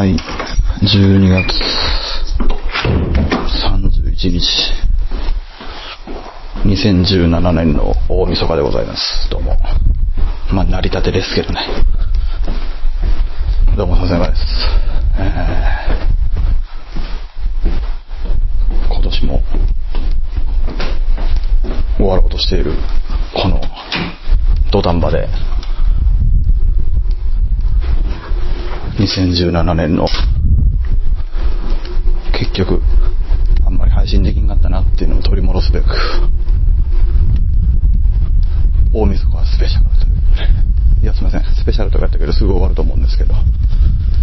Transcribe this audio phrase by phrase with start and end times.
[0.00, 0.16] はい。
[0.16, 1.60] 12月
[3.68, 4.40] 31日。
[6.64, 9.28] 2017年の大晦日でございます。
[9.28, 9.58] どうも。
[10.54, 11.66] まあ、成り立てですけどね。
[13.76, 14.42] どうも、佐々山です。
[15.18, 16.00] えー
[18.88, 19.42] 今年も
[21.98, 22.72] 終わろうとしている
[23.34, 23.60] この
[24.72, 25.28] 土壇場で
[28.98, 30.06] 2017年の。
[32.38, 32.82] 結局
[33.66, 35.86] あんまり配信できんかったなっていうのを取り戻すべく
[38.94, 40.14] 大晦日はスペシャルという。
[40.16, 41.42] ことでいやすいません。
[41.54, 43.34] スペシャルとかやったけどすぐ終わると思うんですけど。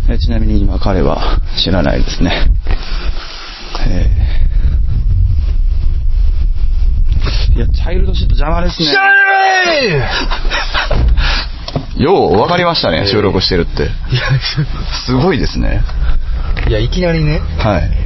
[0.10, 2.50] えちなみに今彼は知らないですね。
[3.88, 7.58] えー。
[7.58, 8.86] いやチャイルドシート邪魔ですね。
[8.88, 10.47] シャー
[11.98, 13.84] よう分かりましたね収録してるって。
[13.84, 13.92] いや、
[15.06, 15.82] すごいですね。
[16.68, 17.90] いや、いきなりね、はい。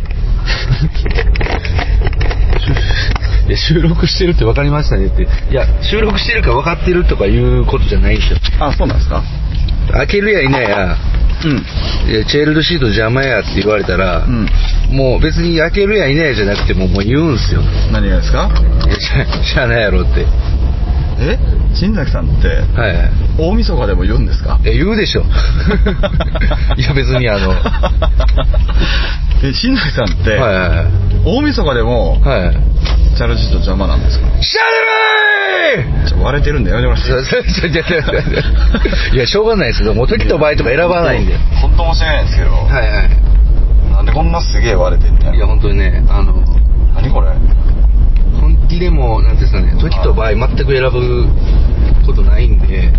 [3.47, 5.23] いや収録してるって分かりましたねって。
[5.23, 8.39] いや、収録してるか分かってるとかいうことじゃないんですよ。
[8.59, 9.23] あそうなんですか。
[9.91, 10.95] 開けるやいないや、
[11.43, 11.65] うん。
[12.09, 14.47] いやチェールドシート邪魔やって言われたら、うん。
[14.91, 17.61] もう別に開けるやいないやじゃなくてももう言うんすよ。
[17.91, 18.49] 何がですか？
[18.87, 20.25] いやしゃしゃあないやろって。
[21.19, 21.37] え？
[21.73, 22.47] 新崎さんって？
[22.47, 22.53] は
[22.87, 23.11] いはい。
[23.37, 24.59] 大晦日でも言うんですか？
[24.65, 25.21] え、言うでしょ。
[26.77, 27.53] いや別にあの、
[29.43, 30.85] え新崎さんって、はいはいはい。
[31.25, 32.57] 大晦日でもはい。
[33.17, 34.25] チャルジット邪魔なんですか？
[34.41, 34.59] シャ
[35.77, 37.09] ルーちょ割れてるんでやめてもらって
[39.15, 41.37] いや、しょうがないですけど、もう時と場合とか選ばないんで。
[41.61, 43.09] 本当申し訳ないんですけど、はいはい。
[43.93, 46.33] なんでこんなすげえ割れてんねいや、本当にね、あの、
[46.95, 47.29] 何これ？
[48.39, 51.27] 本気でも、なんていうんですかね、時と場合全く選ぶ
[52.05, 52.91] ことないんで、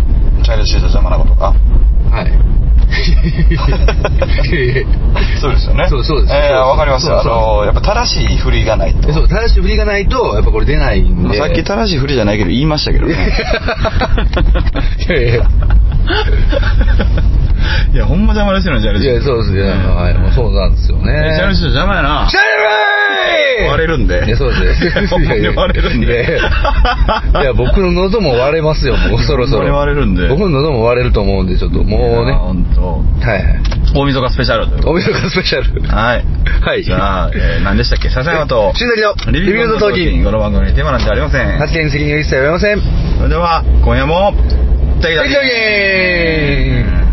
[0.43, 1.53] チャイルドシート邪魔なことか
[2.11, 2.31] はい。
[5.41, 6.33] そうですよねそうそうです。
[6.33, 11.37] えー、わかりますよあのやっぱ正しい振りがないとそう、正しい振りがないと、やっぱこれ出ないんで。
[11.37, 13.15] さっき正しい振りじゃないけど言いましたけどね
[15.09, 15.49] いやいや。
[17.93, 19.61] いやほんま邪魔ですよねチャイルドシーいや、トそうですね。
[19.93, 21.33] はい、もうそうなんですよね。
[21.33, 22.47] えチャイルドシート邪魔やなシャル
[23.69, 25.07] 割れるんでいや、そうですね。
[25.07, 29.75] ほんまに割れるんでいやいやいや、僕の喉も割れますよ、もうそろそろ。
[29.75, 32.33] 割れるんで僕の喉も割れると思うんで、ちょっともうね。
[32.33, 33.43] 本当はいはい。
[33.95, 35.81] 大晦日スペシャルというおみそかスペシャル。
[35.87, 36.25] はい。
[36.61, 38.09] はいじゃあ、えー、何でしたっけ？
[38.09, 40.23] 笹山と、しんだりのリビングのトーキン。
[40.23, 41.57] この番組にテーマなんてありません。
[41.57, 42.81] 発言責任は一切ありません。
[43.17, 44.33] それでは、今夜も、
[45.01, 47.12] テキテキー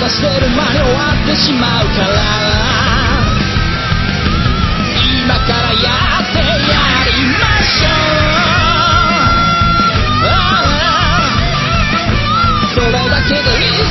[0.00, 2.08] 出せる間に終わってしまうから
[5.26, 5.90] 今からや
[6.22, 6.44] ってや
[7.04, 7.90] りましょう。
[10.24, 10.30] あ
[10.80, 11.26] あ。
[12.74, 13.87] それだけでいい。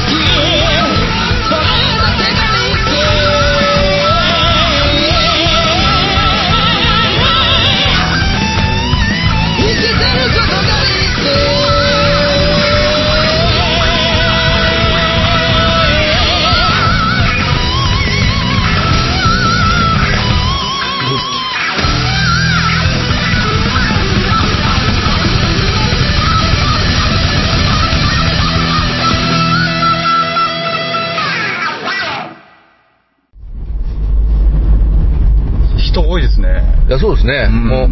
[36.87, 37.47] いや、そうですね。
[37.51, 37.89] うんもう、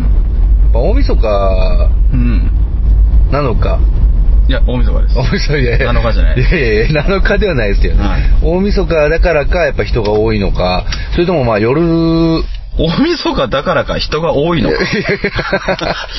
[0.73, 2.51] 大晦日うん。
[3.31, 3.79] なのか。
[4.47, 5.15] いや、大晦日です。
[5.17, 11.81] 大晦日いやいや7日じゃないいやいやいや7日ではないですけど、はい大晦日だからか、やっぱ人が多いのか、それともまあ夜、
[12.77, 14.75] 大晦日だからか人が多いのか。
[14.75, 14.85] って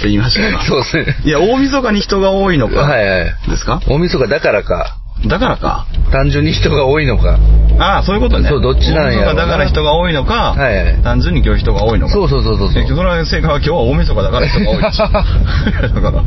[0.04, 0.58] 言いましたよ。
[0.62, 1.16] そうですね。
[1.24, 2.80] いや、大晦日に人が多いのか。
[2.80, 3.34] はいはい。
[3.50, 3.80] ですか？
[3.88, 4.96] 大晦日だからか。
[5.26, 5.86] だからか。
[6.16, 7.38] 単純に人が多いのか。
[7.78, 8.48] ああ、そういうことね。
[8.48, 12.12] そうどっちなんやだから人が多いのか、はいはい単純に今日人が多いのか。
[12.14, 15.08] そうそうそうそうそうえそれは正解は今日は大晦日だから人が多いでしょ。
[15.12, 16.24] だから。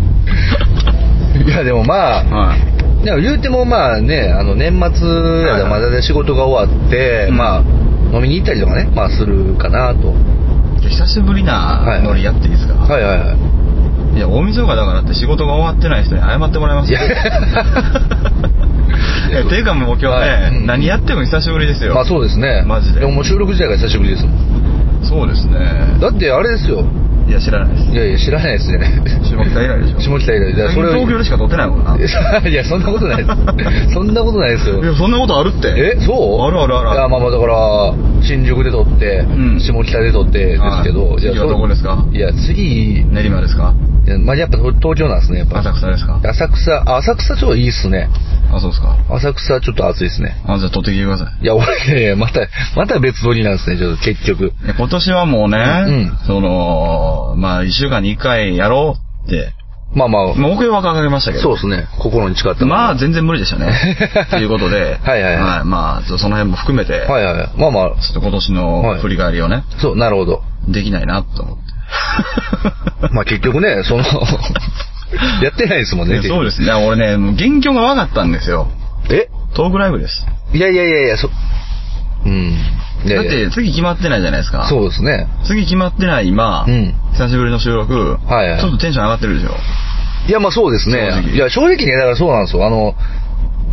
[1.41, 3.03] いや、でもまあ、はい。
[3.03, 7.63] でも言うてもまあね、あの年末やはいはいまだで仕事が終わって、うんまあ
[8.13, 10.13] 飲みに行ったりとかね、まあするかなと。
[10.81, 13.25] 久しぶりなノリやっていいですか、はいはいは
[14.13, 14.17] い。
[14.17, 17.01] い、や、大晦日だからって仕事が終わってない人に謝ってもらいますいや
[19.29, 21.93] いやていうかもう今日ね、はいうん何やっても久しぶりですよ。
[21.95, 22.63] まあそうですね。
[22.65, 25.03] マジでももう収録自体が久しぶりですもん。
[25.03, 25.55] そうですね。
[26.01, 26.83] だってあれですよ。
[27.27, 27.91] いや、知らないです。
[27.91, 28.79] いやいや、知らないですね。
[29.23, 29.99] 下北以来でしょ。
[29.99, 30.55] 下北以来。
[30.57, 31.93] だそれを東京でしか撮ってないもんな。
[32.49, 33.29] いや、そんなことないです。
[33.93, 34.85] そんなことないですよい。
[34.87, 35.67] や、そんなことあるって。
[35.77, 36.41] え、そう？
[36.41, 37.93] あるあるあるいや、まあまあだから、
[38.23, 41.09] 新宿で撮って、うん下北で撮ってですけど。
[41.11, 42.03] はいいや次はどこですか？
[42.11, 43.73] いや、次、練馬ですか？
[44.17, 45.59] まあやっぱ東東京なんですね、やっぱ。
[45.59, 46.19] 浅草ですか？
[46.23, 48.09] 浅草、あ浅草ちょっといいっすね。
[48.51, 48.95] あ、そうですか？
[49.09, 50.41] 浅草ちょっと暑いですね。
[50.47, 51.43] あ、じゃあ撮ってきてください。
[51.43, 52.41] いや、俺ね、 また、
[52.75, 54.53] また別撮りなんですね、ちょっと結局。
[54.77, 55.57] 今年はもうね、
[55.87, 58.95] うんその、まあ、一週間に一回やろ
[59.25, 59.53] うって、
[59.91, 61.43] まあまあ、目標は掲げましたけど。
[61.43, 63.71] そうですね、心に誓ったのまあ、全然無理でしたね。
[64.29, 67.49] ということで、はいはいはいまあ、その辺も含めて、はいはいはい。
[67.57, 70.43] まあまあ、ちょっと今年の振り返りをね、そう、なるほど。
[70.67, 71.68] できないなと思って。
[73.11, 74.03] まあ結局ね、その、
[75.41, 76.21] やってないですもんね。
[76.21, 76.71] そうですね。
[76.73, 78.67] 俺ね、もう元凶が分かったんですよ。
[79.09, 79.27] え？
[79.53, 80.25] トークライブです。
[80.53, 81.29] いやいやいやいや、そ、
[82.25, 82.57] うん。
[83.05, 84.67] いやいやだって、次決まってないじゃないですか。
[84.67, 85.27] そうですね。
[85.45, 89.55] 次決まってない今、うん久しぶりの収録、はいはいちょっとテンション上がってるでしょ。
[90.27, 92.65] いや、まあそうですねいや、正直ね、だからそうなんですよ。
[92.65, 92.95] あの、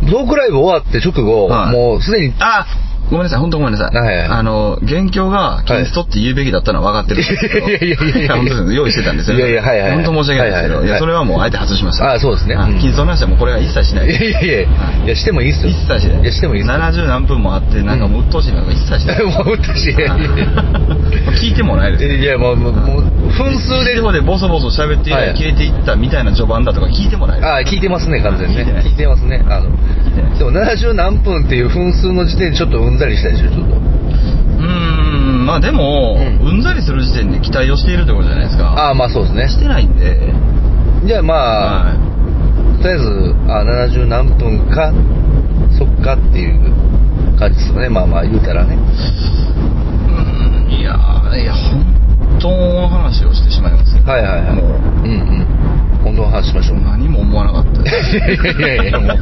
[0.09, 2.65] トークライブ終わって直後、はいもうすでに、あ
[3.09, 3.95] ごめんなさい、本当ごめんなさい。
[3.95, 7.67] はいはいあの、元凶がキンストって言うべきだったのは分かってるんですけど。
[7.69, 9.37] いやいやいやいや本当です用意してたんですよ。
[9.37, 12.13] いやいやはいはいはい本当申し訳ないですけど、はいはいはいいや、それはもうあえて外しました。
[12.13, 15.69] あそうですねはいうんキンストの話はもうこれは一切しないいやいやいや、はいいや、してもいいっすよ。
[15.71, 16.21] 一切しない。
[16.21, 16.75] いや、してもいいっすよ。
[16.75, 19.23] 70何分もあって、なんかもう鬱陶しいのが一切しない。
[19.23, 20.45] もう打ったし、いやいやいや
[21.39, 22.05] 聞いてもないです。
[22.05, 27.47] いや、もう、もう、もう分数でで、もでボソボソ喋って以はい来消えていったみたいな序盤だとか聞いてもないです。
[27.47, 28.61] あ聞いてますね、完全にね。
[28.61, 29.43] 聞いてない聞いてますね。
[29.47, 33.61] あの、聞いてないでも70何分っていう分数の時点でちょっとうんざりしたちょっと。
[33.61, 38.71] うーん、まあでも、うんうんざりする時点で期待をしているってことじゃないですか。
[38.73, 39.47] ああ、まあそうですね。
[39.49, 40.33] してないんで、
[41.05, 42.07] じゃあまあ、は
[42.81, 44.93] とりあえず、あ70何分か、
[45.77, 46.73] そっかっていう
[47.37, 47.89] 感じですよね。
[47.89, 48.75] まあまあ言うたらね。
[48.75, 48.77] い。
[48.77, 48.81] う
[50.67, 54.03] んいやー、いや、本当の話をしてしまいますよ。
[54.03, 54.55] はいはいはい。
[54.55, 54.65] もう、
[55.03, 55.56] うんうん。
[56.17, 56.79] 本当の話しましょう。
[56.79, 57.81] 何も思わなかった。
[57.81, 59.17] いやいやいや、もう、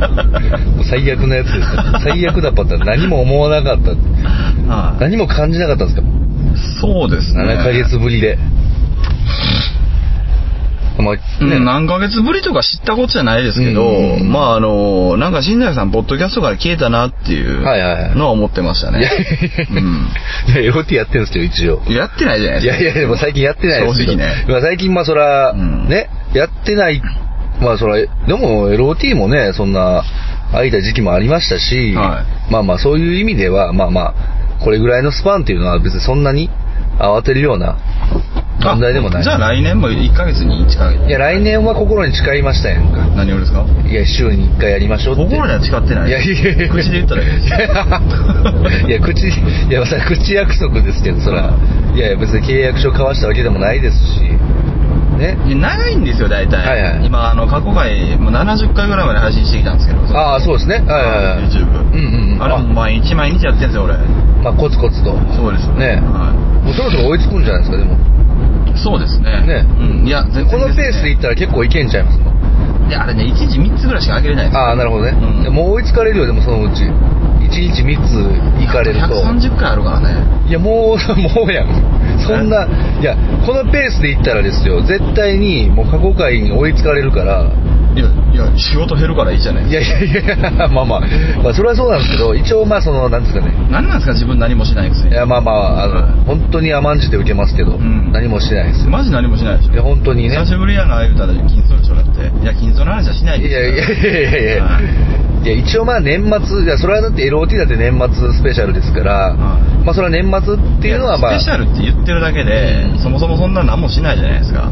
[0.78, 1.66] もう最悪のやつですよ。
[2.02, 3.90] 最悪だったら何も思わなかった。
[3.92, 6.08] はい何も感じなかったんですか？
[6.82, 7.44] そうですね。
[7.44, 8.38] 7ヶ月ぶりで。
[11.06, 19.00] まあ、うんね、何ヶ月ぶりとか知ったことじゃないですけど、うんまああの、なんか新谷さん、ポッドキャストから消えたなっていうはいはいはいのは思ってましたね。
[19.00, 21.81] いやいやいやいや、LOT やってるんですけど、一応。
[21.88, 21.94] うん。
[21.94, 22.81] やってないじゃないですか。
[22.81, 23.98] いやいや、でも最近やってないです。
[24.00, 27.02] 正直ねまあ最近まあそら、うんね、やってない、
[27.62, 30.04] まあそら、でも LOT もね、そんな、
[30.51, 36.50] 空いた時期もありましたし、はまあまあそういう意味では、まあまあ、これぐらいのスパンっていうのは別にそんなに
[37.00, 37.78] 慌てるような
[38.72, 39.22] 問題でもない。
[39.22, 41.08] あじゃあ来年も1ヶ月に1ヶ月。
[41.08, 43.06] いや、来年は心に誓いましたやんか。
[43.16, 43.66] 何をですか？
[43.88, 45.24] いや、週に1回やりましょうって。
[45.24, 46.10] 心には誓ってない。
[46.10, 47.48] いやいやいや口で言っただけです。
[48.88, 49.32] いや、口、い
[49.72, 51.54] や、それ口約束ですけど、そら、
[51.96, 54.22] いやいや、別に契約書交わしたわけでもないですし、
[55.18, 55.38] ね。
[55.46, 56.68] 長いんですよ、大体。
[56.68, 60.18] はいはい今、あの、過去回、もう70回ぐらいまで配信してきたんですけど。
[60.18, 60.75] ああ、そうですね。
[60.75, 61.44] はいはいはい。
[61.48, 61.68] YouTube。
[61.94, 62.01] うんう
[62.34, 62.44] んうん。
[62.44, 63.94] あれも毎日毎日やってんですよ、俺。
[64.44, 65.18] まあ、コツコツと。
[65.36, 66.34] そうですよねは
[66.66, 67.98] もうそろそろ追いつくんじゃないですか、でも。
[68.75, 68.79] い。
[68.79, 69.41] そうですね。
[69.48, 70.08] ねうん。
[70.08, 72.32] いや、全然このペースでいったら結構いけんちゃいますか？
[72.88, 74.62] いや、あれね、1日3つぐらいしかあげれないんですよ。
[74.62, 75.17] ああ、なるほどね。
[75.20, 76.84] うんでもう追いつかれるよ、でもそのうち。
[76.84, 78.13] 1日3つ
[78.60, 79.22] 行かれると。
[79.24, 80.15] 130回あるからね。
[80.48, 81.67] いや、もう、もうやん。
[82.20, 82.65] そんな、
[83.00, 83.15] いや、
[83.46, 87.46] このペースでいったらですよ、絶対にもう過去回に追いつかれるから、
[87.96, 91.02] いや、いや、仕事減るからいいじゃないいやいやいや、まあまあ、
[91.42, 93.54] まあそれはそうなんですけど、一応まあその、なんですかね。
[93.72, 95.12] 何なんですか、自分何もしないくせに。
[95.12, 98.92] いやまあまあ、あの、本当に甘んじて受けますけど、ん何もしてないですよ。
[98.92, 99.74] マジ何もしないでしょ。
[99.74, 100.36] いや、本当にね。
[100.36, 102.20] 久しぶりやな、言うたら、金層でしょ、だって。
[102.44, 103.60] いや、金層の話はしないいですよ。
[103.62, 114.72] やいやいやいやいやはいいや、一応まあ年末、いや、それはだって LOT だって年末スペシャルですから、はいまあそれは年末っていうのはまあ、スペシャルって言ってるだけで、うんそもそもそんな何もしないじゃないですか。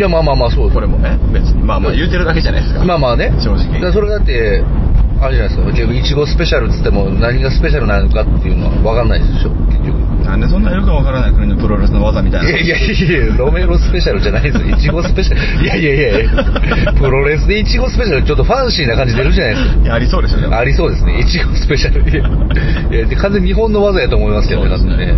[0.00, 1.62] いやまあまあまあそうですこれもね、別に。
[1.62, 2.82] まあまあ言うてるだけじゃないですか。
[2.82, 3.36] まあまあね。
[3.36, 4.64] 正直だそれだって、
[5.20, 5.68] あれじゃないですか。
[5.68, 10.00] 結局、いちごスペシャルっつっても何がスペシャルなのかっていうのは分かんないでしょ、結局。
[10.24, 12.48] なんでそんなよくわからない国のプロレスの技みたいな。
[12.48, 14.70] いやいやいや、ロメロスペシャルじゃないですよ。
[14.70, 15.64] いちごスペシャル。
[15.64, 19.82] いやいやいやプロレスでいちごスペシャルちょっとファンシーな感じ出るじゃないですか。
[19.82, 20.56] いや、ありそうですよね。
[20.56, 21.20] ありそうですね。
[21.20, 22.00] いちごスペシャル。
[22.08, 25.12] いやいやで完全に日本の技やと思いますけどね、だってね。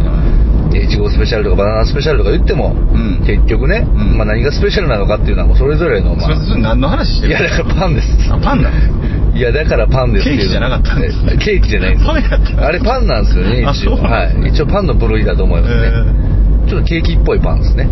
[0.78, 3.24] いちごスペシャルとかバナナスペシャルとか言っても、うん。
[3.26, 4.16] 結局ね、うん。
[4.16, 8.08] まあ何がスペシャルなのかっていうのはもうそれぞれの、まそれ、それ何の話してるいやだからパンです。
[8.30, 10.24] あ、パンなんですかいやだからパンです。
[10.24, 13.96] けどケーキじゃなかったんですえケーキじゃないんですパンやったあれパンなんですよね、あ一応。
[13.96, 14.40] そうなんですね。
[14.42, 14.50] はい。
[14.50, 15.90] 一応パンの部類だと思いますね。
[16.68, 17.88] ちょっとケーキっぽいパンですね。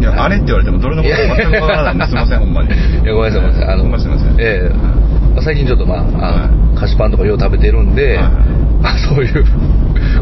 [0.00, 1.94] いや、あれって言われてもどれのことか全くわからない。
[1.96, 2.70] んですいません、ほんまに。
[2.70, 2.72] い
[3.04, 3.74] や、ごめんなさい、ごめんなさい。
[3.74, 4.36] あの、ほんすいません。
[4.40, 4.70] ええ
[5.34, 8.30] まあ最近ちょっとまあ、あの、は菓子パンとかよう食べてるんで、はいあ
[9.08, 9.44] そういう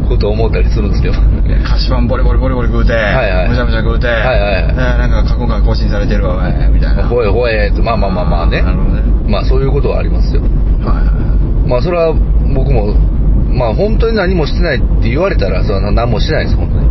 [0.07, 1.13] ことを思ったりするんですけど。
[1.13, 7.03] 菓子パンボリボリボリボリ食うて、はいはいむしゃむしゃ食うて、はいはいねなんか過去が更新されてるわ、おいみたいな。
[7.03, 8.61] ほえほえって、まあまあまあまあね。
[8.61, 8.67] ね。
[9.27, 10.41] まあそういうことはありますよ。
[10.41, 10.49] はい
[10.89, 12.13] はいまあそれは
[12.53, 12.95] 僕も、
[13.51, 16.87] まあ本当に何もしてないって言われたら、それは何もしてないです、本当に。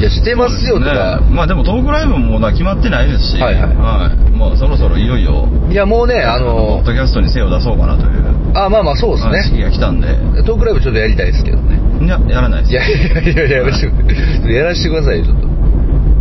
[0.00, 3.68] いや、してますよとか、ねまあでもトークライブも決まってないですし、はいは
[4.10, 8.24] いもうそろそろいよいよ、いやもうね、あポのッ、ドキャストに精を出そうかなという、
[8.56, 9.64] あまあまあそうですはい時期ね。
[9.64, 10.08] が来たんで、
[10.44, 11.78] トークライブちょっとやりたいですけどね。
[12.02, 12.72] いや、やらないです。
[12.72, 15.48] いやいやいやいや、やらしてやらしてくださいよ、ちょっと。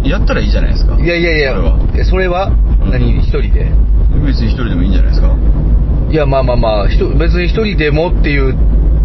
[0.10, 0.98] やったらいいじゃないですか。
[1.00, 2.52] いやいやいや、それはえそれは
[2.84, 3.72] うん何一人で
[4.26, 5.34] 別に一人でもいいんじゃないですか。
[6.12, 8.56] いや、まあまあまあ、別に一人でもっていう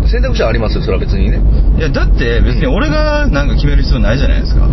[0.06, 1.40] 選択肢はありますよ、それは別にね。
[1.78, 4.68] いや、だって別に俺がなんか決める必要ないじゃないですか。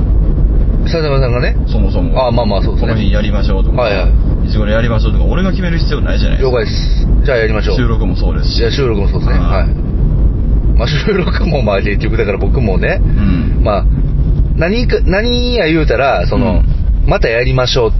[0.87, 1.55] 笹山さんがね。
[1.67, 2.27] そもそも。
[2.27, 6.57] あまあまあそうですねこの日やりましょうとか、はいはいいつ頃やりましょうとか、俺が決める必要ないじゃないですか。
[6.57, 7.25] 了解です。
[7.25, 7.75] じゃあやりましょう。
[7.77, 8.59] 収録もそうですし。
[8.59, 9.37] いや、収録もそうですね。
[9.37, 9.67] うんはい。
[10.77, 13.63] まあ収録もまあ結局だから僕もね、うん。
[13.63, 13.85] まあ、
[14.55, 16.63] 何か、何や言うたら、その、
[17.05, 17.91] またやりましょう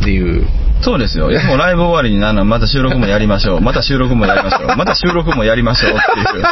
[0.00, 0.46] っていう、
[0.82, 1.30] そうですよ。
[1.30, 3.60] いつもライブ終わりになの、また収録もやりましょう。
[3.62, 4.76] また収録もやりましょう。
[4.76, 6.44] また収録もやりましょうっていう。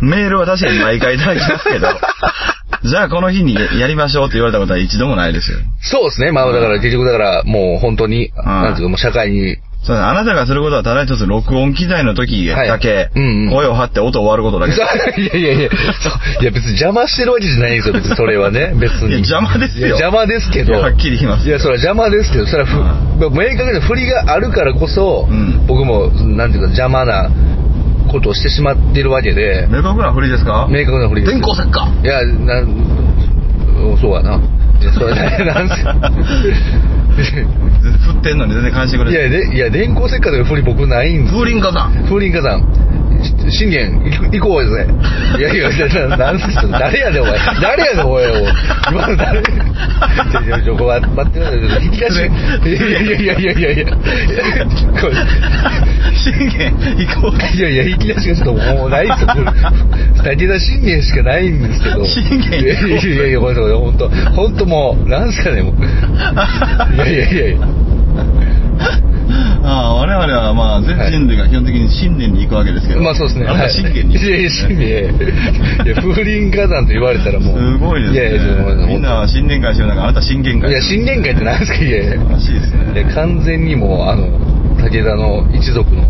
[0.04, 1.88] メールは確かに毎回いただきますけど、
[2.84, 5.58] じゃあこの日にやりましょうって言われたことは一度もないですよ。
[5.80, 6.32] そうですね。
[6.32, 13.10] まあだから結局だからもう本当に、なんていうかもう社会に、そうですあなたがすることはただ一つ録音機材の時だけ
[13.50, 14.72] 声を張って音を割ることだけ。
[15.20, 15.70] いやいやいや、いや。
[16.52, 19.14] 別に邪魔してるわけじゃないんですよ、別にそれはね、 別に。
[19.14, 19.88] 邪魔ですよ。
[19.88, 20.74] 邪魔ですけど。
[20.74, 22.70] はっきり言いますいや、それは邪魔ですけど、それは
[23.20, 25.66] 明確な振りがあるからこそ、うん。
[25.66, 27.28] 僕も、なんていうか邪魔な
[28.08, 30.68] ことをしてしまってるわけで、明確な振りですか？
[30.70, 31.32] 明確な振りです。
[31.34, 31.40] よ。
[31.40, 31.88] 電光石火。
[32.04, 32.62] いや、な
[34.00, 34.38] そうやな。
[34.80, 35.94] いや、それ、なんすか。
[37.22, 41.92] 振ってんのに全然返してくれいや、で、いや、電光石火という振り僕ないんですよ風林火山。
[42.04, 42.62] 風林火山。
[43.50, 43.92] 信玄、
[44.32, 44.94] 行こうですね。
[45.38, 45.68] いやいや、
[46.16, 47.38] なんすか、誰やねん、お前。
[47.60, 48.24] 誰やねん、お前。
[48.90, 49.52] 今の誰ちょ、
[50.42, 51.84] ちょ、ちょ、待ってください。
[51.84, 52.16] 引き出し。
[52.16, 53.86] いやいやいやいやいやいや。
[56.14, 57.56] 信玄行こう。
[57.56, 59.28] いやいや、引き出しがちょっともうないですよ。
[59.28, 62.04] これ武田信玄しかないんですけど。
[62.04, 63.72] 信玄いやいやいやいや、ごめんなさい。
[63.72, 65.74] 本当本当もう、なんすかね、もう。
[66.94, 69.11] いやいやいやいや。
[69.64, 73.46] ああ我々はまあ全人類が基本的に新年に行くわけですけど、まあそうですね。
[73.46, 74.78] あなたは信玄に行くいやいや、信玄。
[75.86, 77.58] いや、風林火山と言われたらもう。
[77.58, 78.20] すごいですね。
[78.20, 78.34] いやい
[78.80, 81.78] や、みんなは新年会してる中あなた新年会いや、新年会って何ですか？
[81.78, 82.14] いやいや。
[82.24, 82.92] らしいですね。
[82.94, 84.26] いや、完全にもう、あの、
[84.82, 86.02] 武田の一族の、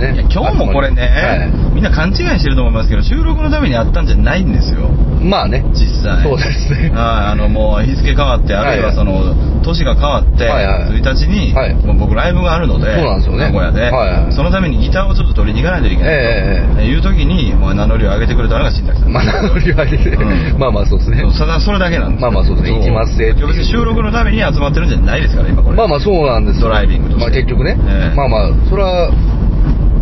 [0.00, 0.14] ね。
[0.14, 1.74] いや今日もこれね、はい。
[1.74, 4.88] みんな勘違いしてると思いますけど収録のためにあったんじゃないんですよ。
[5.22, 5.64] まあね。
[5.72, 6.22] 実際。
[6.22, 6.90] そうですね。
[6.90, 11.00] はいあのもう日付変わってあるいはその年が変わってはいはい。
[11.00, 11.74] 1日にはい。
[11.74, 13.44] もう僕ライブがあるのでそうなんですよね。
[13.44, 14.32] 名古屋ではいはい。
[14.32, 19.12] そのためにギターをちょっと取りに行かないといけないええという時にもう名乗りを上げてくれたのが新崎さん。
[19.12, 20.58] まあ、名乗り上げて、うん。
[20.58, 21.22] まあまあそうですね。
[21.38, 22.78] ただそれだけなんですまあまあそうですね。
[22.78, 23.48] 行きますぜっていう。
[23.48, 25.76] 別に収録のために集まってるんじゃないですから今これ。
[25.76, 26.68] まあまあそうなんですよ。
[26.68, 27.20] ドライビングとして。
[27.20, 27.76] まあ結局ね。
[27.78, 28.16] ええ。
[28.16, 29.10] まあまあ、それは、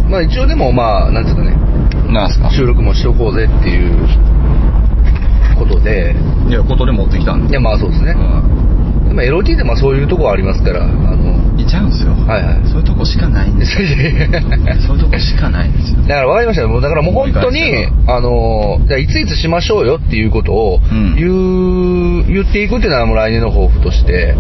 [0.09, 1.55] まあ一応でもまあ、なんつうかね、
[2.13, 2.51] なんすか？
[2.51, 4.09] 収録もしとこうぜっていう
[5.59, 6.15] ことで、
[6.49, 7.51] いやことで持ってきたんで。
[7.51, 8.13] いやまあそうですね。
[8.13, 9.17] うん。
[9.17, 12.13] まあ LOT でまあそういうとこありますから、あの、いっちゃうんですよ。
[12.13, 12.69] はいはい。
[12.69, 13.89] そういうとこしかないんですよ。
[14.87, 15.99] そういうとこしかないんですよ。
[16.03, 17.61] だから分かりましただからもう本当に
[18.07, 21.17] あの、じゃあいついつしましょうよっていうことをうん。
[21.17, 24.35] 言う、言っていくっていうのはもう来年の抱負として、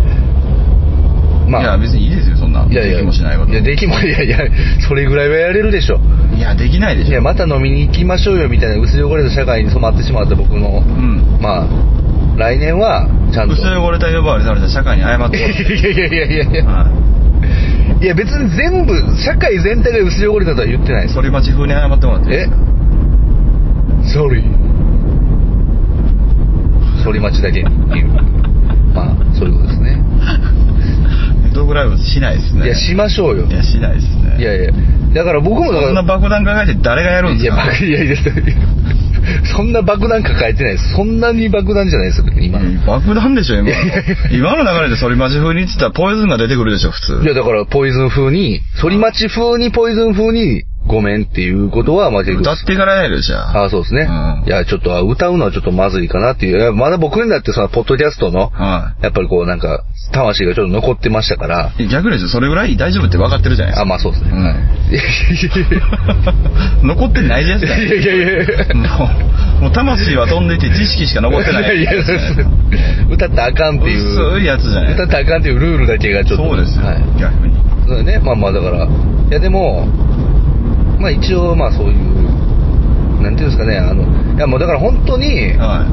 [1.48, 4.38] まあ、いや別にいいですよそんないやいや、できもしないこといや、できも、いやいや、
[4.86, 6.00] それぐらいはやれるでしょ。
[6.36, 11.68] いやできないでしょいや、また飲みに行きましょうよみたいな薄汚れた社会に染まってしまった僕の、うんまあ、
[12.36, 13.54] 来年は、ちゃんと。
[13.54, 17.08] 薄汚れた呼ばわりされた社会に謝っていやいやいやいやいやい
[18.00, 21.14] いや別に全部、社会全体が薄汚れたとは言ってないです。
[21.14, 24.42] 反町風に謝ってもらっていいでえすか ?sorry。
[27.02, 28.08] 反町だけにっていう。
[28.94, 29.98] まあ、そういうことですね。
[31.58, 33.46] トークライブしないですねいや、しましょうよ。
[33.46, 34.70] いやしないですねいやいや、
[35.14, 38.16] だから僕もだからそんな爆弾抱えて誰がやるんいや、ですか爆いやいや、
[39.56, 40.94] そんな爆弾抱えてないです。
[40.94, 42.58] そんなに爆弾じゃないですよ、今。
[42.58, 43.70] うん爆弾でしょ、今。
[44.30, 47.24] 今の流れで反町風に言ってたらポイズンが出てくるでしょ、普通。
[47.24, 53.62] いや、だから、ポイズン風に、反町風にポイズン風に、ごめんっていうことは、まあ、結構歌ってからやるじゃあ。
[53.62, 54.02] ああ、そうですね。
[54.02, 56.72] うんいや、ちょっと、あ歌うのはちょっとまずいかなっていう。
[56.72, 61.86] まだ僕にだって、その、ポッドキャストの、はやっぱりこう、なんか、魂がちょっと残ってましたから、い。
[61.88, 63.88] 逆に言うとそれぐらい大丈夫って分かってるじゃないですあ、か。
[63.88, 64.30] まあそうですね。
[64.32, 64.54] うんはい
[66.82, 67.94] 残ってないやつだよ。
[67.94, 69.10] いやいやいやいやも
[69.60, 71.76] う、もう魂は飛んでいて知識しか残ってない。
[71.76, 72.46] いやいやそうです
[73.10, 74.32] 歌ったらあかんっていう。
[74.34, 76.48] 薄いやつじゃない歌ったらあかんっていうルールだけがちょっと。
[76.48, 76.86] そうですよ。
[76.86, 77.02] はい。
[77.20, 77.54] 逆に。
[77.86, 78.20] そうだね。
[78.24, 78.88] まあまあだから、い
[79.30, 79.88] やでも、
[80.98, 84.02] まあ一応まあそういう、なんていうんですかね、あの、
[84.34, 85.86] いやもうだから本当に、は。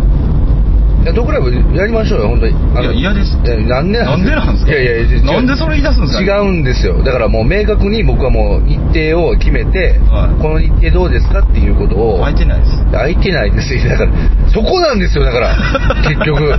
[1.05, 2.53] や、ドクラブやりましょうよ、本当に。
[2.53, 4.71] いや嫌ですいやなんでなんでなんですか？
[4.71, 6.21] いやいやなんでそれ言い出すんですか？
[6.23, 7.03] 違うんですよ。
[7.03, 12.83] だからもう明確に僕はもう日程を決めて、はいこの日程どうですかっていうことを、空いてないです。
[12.91, 13.89] 空いてないですよ。
[13.89, 14.11] だから、
[14.49, 15.55] そこなんですよ、だから、
[16.07, 16.53] 結局。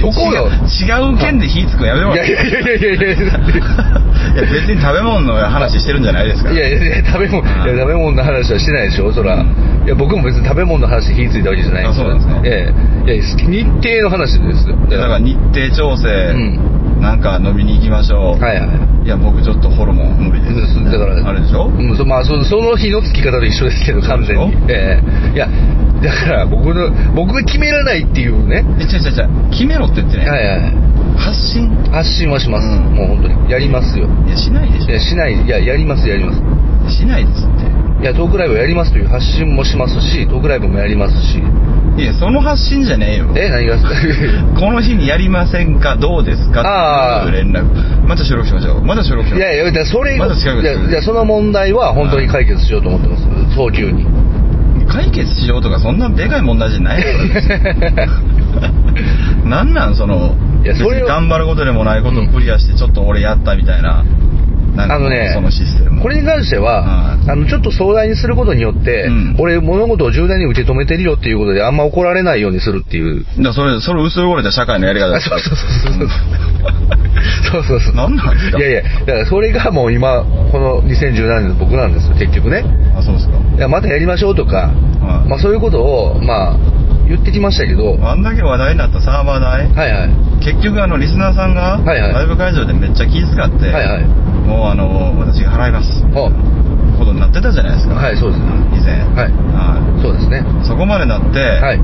[0.00, 0.48] そこよ。
[0.80, 3.14] 違う県で火つくのやめてもいやいやいやいやいやいや。
[3.14, 9.36] いや別に食べ物の話してるんじゃないですかいやいやいや、食べ物、いや食べ物の話はしてないでしょ、そら。
[9.36, 12.69] うんいや、僕も別に食べ物の話で火ついたわけじゃないあそうなんですねええ。
[13.06, 14.76] いや、日程の話ですよ。
[14.88, 18.68] だから日程調整、うんなんか飲みに行きましょう、はいは
[19.02, 19.06] い。
[19.06, 24.52] いや僕ちょっとホルモン無理ですだから、あれでしょ、うん、そまあそ、その日の付き方と一緒ですけど、完全に。
[24.68, 25.48] ええいや、
[26.02, 28.62] だから、僕の、僕が決めらないっていうね。
[28.78, 30.74] え違う違う違う決めろって言ってね、はいはい。
[31.16, 31.68] 発信？
[31.90, 32.66] 発信はします。
[32.68, 33.50] うんもう本当に。
[33.50, 34.06] やりますよ。
[34.26, 35.34] いやしないでしいや、しない。
[35.34, 36.40] いや、やります、やります。
[36.40, 37.64] ょしないですって
[38.00, 41.42] いや、トークライブやりますという発信もしますし、トークライブもやりますし。
[41.98, 43.26] いやその発信じゃねえよ。
[43.36, 43.76] え、何が
[44.58, 45.96] この日にやりませんか？
[45.96, 46.62] どうですか？
[46.64, 47.28] あー。
[47.28, 48.06] っていう連絡。
[48.08, 48.84] また収録しましょう。
[48.84, 49.52] また収録しましょう。
[49.52, 53.22] いやいや、それ、まだ近くいやいや、その問題は本当に解決しようと思ってます。
[53.54, 54.06] 早急に。
[54.88, 57.04] 解決しようとかそんなでかい問題じゃない
[59.44, 63.88] なん なんそのいやそれ頑張ることでもないことをクリアしてちょっと俺やったみたいな。
[63.88, 64.04] なんか
[64.76, 66.00] あのねそのシステム。
[66.00, 69.36] これに関しては、はいあの、ちょっと相談にすることによって、うん。
[69.38, 73.24] 俺物事を重大に受け止めてるよっていうことであんま怒られないようにするっていう。
[73.42, 76.08] だそれそれ薄汚れた社会のやり方あですそうそうそうそう。
[77.52, 77.64] そう。
[77.64, 77.94] そうそう。
[77.94, 78.58] 何なんですか？
[78.58, 82.64] いやいや、だからそれがもう今、この2017年の僕なんですよ、結局ね。
[82.96, 83.36] あそうですか。
[83.56, 84.68] いや、またやりましょうとか、
[85.00, 86.56] はいまあそういうことを、まあ、
[87.08, 89.66] 言ってきましたけど、はあんだけ話題になったサーバー代。
[89.66, 90.44] いはい。
[90.44, 92.12] 結局あのリスナーさんがはいはい。
[92.14, 94.04] ライブ会場でめっちゃ気遣って、はいはい
[94.50, 96.26] もうあの私が払いますあ
[96.98, 98.50] ことになってたじゃないですか、はい、そうですね。
[98.74, 98.98] 以前。
[99.14, 99.32] はい。
[99.54, 100.42] はそうですね。
[100.42, 101.78] いそこまでなって、はい。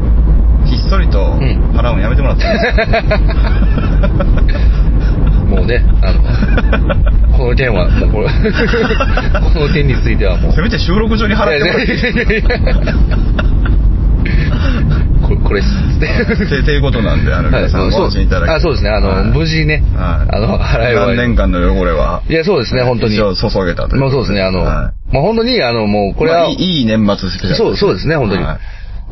[0.66, 1.40] ひっそりとん。
[1.72, 2.66] 払うのやめてもらっていいです。
[2.66, 2.82] か、
[5.48, 6.20] もうね、あの、
[7.38, 8.28] この件は、もうこれ、
[9.54, 10.52] この件についてはもう。
[10.52, 11.92] せめて収録中に払ってもらって。
[11.92, 12.54] いいですか
[15.26, 18.50] これ、これっすってっていうことなんであの皆さんはいご安心いただき。
[18.50, 18.90] あそうですね。
[18.90, 19.24] あのはい。
[19.24, 20.36] 無事ねはい。
[20.36, 22.22] あの払い終何年間の汚れは？
[22.28, 23.14] いや、そうですね、本当に。
[23.14, 28.42] 一応注げたというもうそうですね、あの、はまあ本当に、あの、もう、いこれは、まあいいいい年末スペシャルそう、そうですね、本当に。
[28.42, 28.58] はい。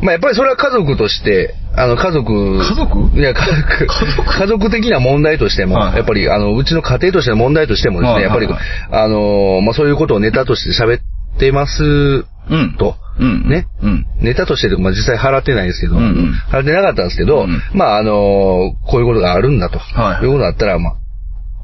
[0.05, 2.59] まあやっぱりそれは家族として、あの、家族？
[2.59, 3.19] 家族？
[3.19, 3.87] いや、家族。
[4.27, 4.71] 家族？
[4.71, 8.55] 的な問題としても、はいはいやっぱり、あの、うちの家庭としての問題としてもですね、やっぱり、はい。
[8.55, 11.01] はいあの、まあそういうことをネタとして喋っ
[11.39, 12.97] てますうんと。
[13.19, 13.67] うんね。
[13.83, 19.79] うんネタとしてで、まあ実際払ってないですけど、払ってなかったんですけど、うんまああの、こういうことがあるんだと。
[19.79, 20.95] はいいうことだったら、まあ、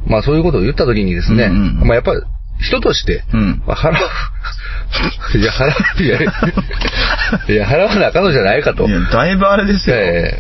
[0.07, 2.21] まあそういうことを言ったときにですね、うんうんまあやっぱり、
[2.61, 3.95] 人として、うんまあ、払う。
[5.39, 5.67] いや、払
[5.99, 6.03] う。
[6.03, 8.87] いや、いや、払わなあかんのじゃないかと。
[8.87, 10.39] いやだいぶあれですよ、え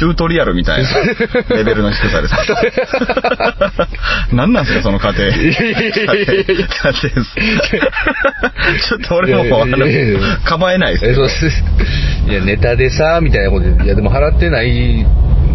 [0.00, 0.88] チュートリアルみたいな
[1.56, 2.34] レベルの低さです。
[4.32, 5.24] 何なんですか、 その過程？
[5.24, 7.34] 過程です。
[8.88, 11.04] ちょっと俺も、あのや、構えないです。
[12.30, 15.04] いや、ネタでさ、みたいなことで、いや、でも払ってない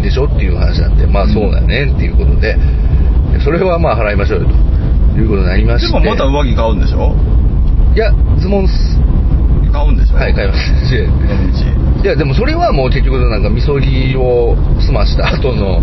[0.00, 2.56] でしょっていう話なんで、まあそうだねっていうことで、
[3.42, 4.46] それはまあ払いましょうよ
[5.14, 5.92] ということになりまして。
[5.92, 7.16] でもまた上着買うんでしょ？
[7.96, 8.68] いや、ズボン。
[9.72, 10.16] 買うんでしょ？
[10.16, 10.60] はい、買います。
[12.02, 15.80] いやでもそれはもう結局なんか、みそぎを済ました後の、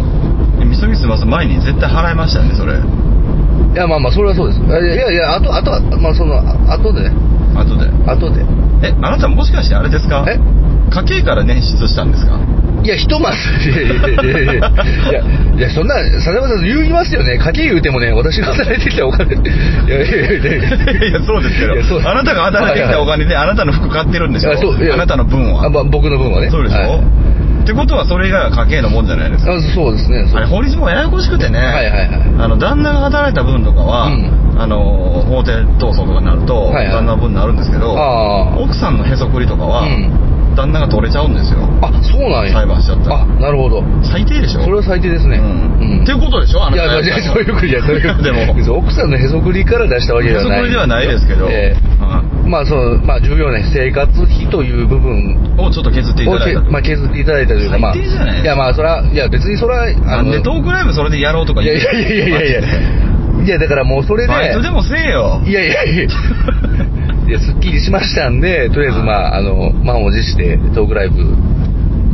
[0.65, 2.73] みそぎすます前に絶対払いましたよね、それ。
[2.73, 4.60] いや、まあまあ、それはそうです。
[4.62, 7.12] いやいや、あと、あとは、まあその、あ後でね、
[7.56, 7.89] 後で。
[8.06, 8.45] 後で。
[8.88, 10.23] え、あなたもしかしてあれですか？
[10.28, 10.39] え？
[10.91, 12.39] 家計から捻出したんですか？
[12.84, 13.38] いや、ひとまず、
[13.69, 15.24] いや
[15.56, 17.38] いやそんな、佐山さん言いますよね。
[17.38, 19.36] 家計言うてもね、私が働いてきたお金。
[19.36, 19.38] い
[19.88, 20.62] やいやいやい
[21.02, 22.10] やいや、そうですけど。
[22.10, 25.65] あなたが働いてきたお金であなたの服買ってるんでしょあなたの分は。
[25.65, 26.50] あまあ、僕の分はね。
[26.50, 29.56] そうでしょはいってことはそれが家計のもんじゃないですか。
[29.56, 30.30] あそうですね。
[30.36, 41.60] あれ、法律もややこしくてね、はいはいはいあの、旦那が働いた分とかは、うんあの、法廷闘争とかになると、はいはい旦那分になるんですけど、あ奥さんのへそくりとかは、うん旦那が取れちゃうんですよ。
[41.82, 41.88] あ。
[41.88, 42.54] あ、そうなんや。
[42.54, 43.84] 裁判しちゃったらあ、なるほど。
[44.04, 45.38] 最低でしょそれは最低ですね。
[45.38, 50.58] うんっていうことでしょあのいや、いや、そういうこといや、 そういうことでも奥さんのへそくりから出したわけでへはない。
[50.58, 56.72] そくりではないですけど、ええはいまあ、その、まあ、重要な生活費という部分をちょっと削っていただいたと。
[56.72, 62.62] まあ、削っていただいたというか、まあ、最低じゃないや、まあ、それは、いや、別にそれは、あなんでトークライブそれでやろうとかいやいやいやいやいや
[63.44, 65.42] いや、だからもうそれで、バイトでもせえよ。
[65.46, 66.08] いやいやいや、
[67.40, 71.24] すっきりしましたんで、とりあえず、まあ、あの、満を持して、トークライブ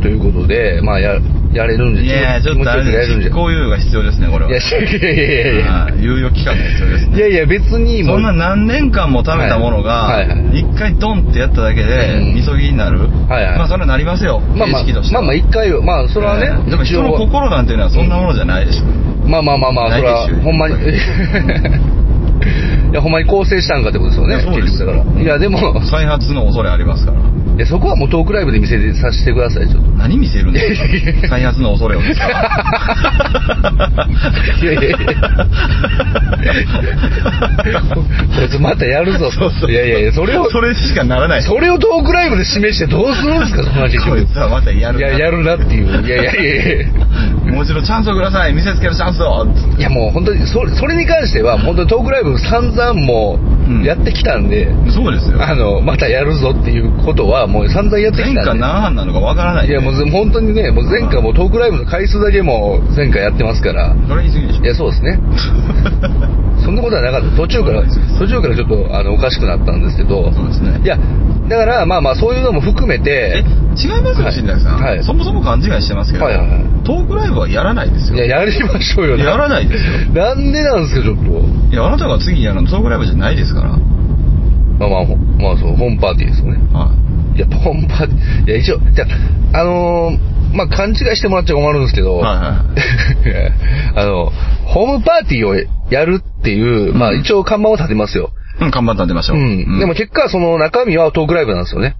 [0.00, 1.20] ということで、まあ、や、
[1.52, 3.30] やれるんで、いやいや、ちょっとあれです気持ちよくやれるんじゃ。
[3.30, 4.50] 執行猶予が必要ですね、これは。
[4.50, 7.16] いや、いやいやいや猶予期間が必要ですね。
[7.16, 13.00] いやいや、別にそんな何年間も貯めたものが、一回ドンってやっただけでうん、みそぎになる。
[13.28, 14.40] はいはいまあ、それはなりますよ。
[14.40, 14.84] まあまあ。
[14.84, 18.84] まあまあ、一回は、まあ、それはね、ええでも人の心なんていうのはそんなものじゃないでしょ。
[19.28, 20.74] まあまあまあまあ、それはほんまに。
[22.90, 24.34] いや、ほんまに構成したんかってことですよね。
[24.34, 25.02] いやそうですから。
[25.22, 27.18] いや、でも、再発の恐れありますから。
[27.20, 27.22] い
[27.60, 29.90] やそこはもうトークライブで見せてさせてください、ちょっと。
[29.98, 32.26] 何見せるんですいやいやいやか再発の恐れをですか？
[34.62, 34.96] いやいやいや
[37.94, 38.00] こ
[38.44, 39.30] いつまたやるぞ。
[39.30, 41.42] そうそういやいやいや、それを、それしかならない。
[41.42, 44.10] それをトークライブで示してどうするんですか、そんな結局。
[44.10, 45.86] こいつはまたやるないや、やるなっていう。
[46.06, 46.86] いやいやいやいや。
[47.50, 48.54] もう一度チャンスをください。
[48.54, 49.46] 見せつけるチャンスを。
[49.78, 55.42] いやもう本当にそれそれに関しては本当にトークライブ散々もうやってきたんで、そうですよ。
[55.42, 58.60] あのまたやるぞっていうことはもう散々やってき前たんで。
[58.60, 63.94] 回何班なのかわからないいやもうぜ本当にねもう前回もうトークライブの回数だけもう前回やってますから。
[64.08, 65.18] それ言い過ぎでしょいやそうですね。
[66.62, 67.36] そんなことはなかった。
[67.36, 67.82] 途中から
[68.18, 70.30] 途中からちょっとあのおかしくなったんですけど。
[70.32, 70.80] そうですね。
[70.84, 70.98] いや
[71.48, 73.44] だからまあまあそういうのも含めえて
[73.76, 74.32] 違いますよはい。
[74.34, 75.04] 新崎さん、はい。
[75.04, 76.64] そもそも勘違いしてますけど、はいはいはい。
[76.84, 78.16] トークライブはやらないですよ。
[78.16, 79.16] いややりましょうよ。
[79.16, 79.90] やらないですよ。
[80.12, 81.22] なんでなんですかちょっと。
[81.72, 83.70] いやあなたが次にやるのトークライブじゃないですから。
[84.78, 86.58] まあまあほまあそうホームパーティーですよね。
[86.72, 87.10] はい。
[87.40, 88.08] や、ポンパ、い
[88.46, 89.06] や、一応、じゃ
[89.52, 92.64] あ、あのーまあ、勘違いしてもらっちゃ困るんですけど、はいは
[94.02, 94.32] あの、
[94.66, 95.54] ホームパーティーを
[95.90, 97.20] やるっていう、まあ、うん。
[97.20, 98.30] 一応看板を立てますよ。
[98.60, 99.78] うん看板立てましょう、うん。
[99.78, 101.96] でも結果、その中身はトークライブなんですよね。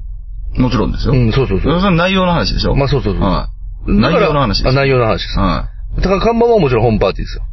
[0.58, 1.80] もちろんですよ、うん、そうそうそう。
[1.80, 2.74] そ内容の話でしょ。
[2.74, 3.48] まあそうそうそうは
[3.88, 5.38] い、内容の話ですあ内容の話です。
[5.38, 7.44] はだから看板はもちろんホームパーティーですよ。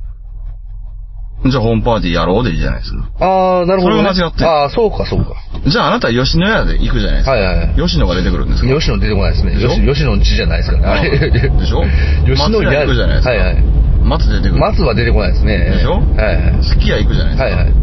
[1.46, 4.10] いじゃあホームパーティーやろうでいいじゃないですかああ、なるほど、ね。
[4.10, 5.36] それは間違ってるああ、そうか、そうか。
[5.66, 7.76] じゃああなたは吉野家で行くじゃないですか、はいはいはい。
[7.78, 9.54] 吉野が出てくるんですか吉野出てこないですね。
[9.56, 11.10] 吉吉野の地じゃないですからね。
[11.10, 11.84] でしょ？
[12.26, 13.64] 吉野松屋行くじゃないですかはいはい。
[14.04, 15.58] 松出てくる松は出てこないですね。
[15.58, 16.00] でしょ？
[16.00, 16.64] はいはい。
[16.64, 17.74] すき家行くじゃないですか、はいはい。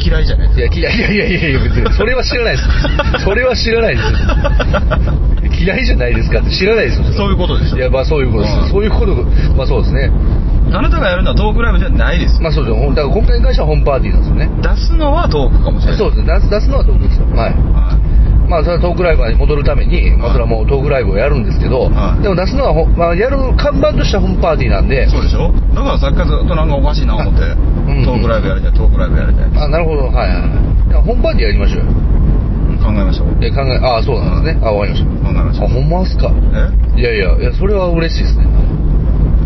[0.00, 3.24] 嫌いじゃないですかいや、いやいやいやいや、別に、それは知らないです。
[3.24, 5.64] それは知らないです。
[5.64, 8.56] 嫌いじゃないですかって知らないですそういうことでしょいや、まあそういうことです。
[8.56, 9.14] うんそういうこと、
[9.56, 10.10] まあそうですね。
[10.72, 12.40] あなたがやるのはトークライブじゃないです。
[12.40, 12.88] まあそうですよ。
[12.94, 14.48] だから今回に関してはホームパーティーなんですよね。
[14.62, 15.98] 出すのはトークかもしれない。
[15.98, 16.32] そうですね。
[16.32, 17.26] 出す出すのはトークですよ。
[17.34, 17.52] はい。
[17.52, 17.98] は
[18.48, 25.52] まあそれはトークライブに戻るために、まあそれはもうトークライブをやるんですけど、はいでも出すのはほ、まあやる看板としてはホームパーティーなんでい。、そうでしょ？
[25.74, 29.64] だからさっきからずっとなんかおかしいな思って、んトークライブやりたい、トークライブやりたい。
[29.64, 30.04] あ、なるほど。
[30.06, 30.46] はいはいは
[31.34, 31.38] い。
[31.38, 31.92] いやりましょうよ。
[32.80, 33.38] 考えましょう。
[33.40, 34.60] で考え、ああ、そうなんですね。
[34.64, 35.10] あ、わかりました。
[35.26, 35.66] 考えましょう。
[35.66, 36.32] あ、ほんまっすか。
[36.96, 37.00] え？
[37.00, 38.46] いやいや、いや、それは嬉しいですね。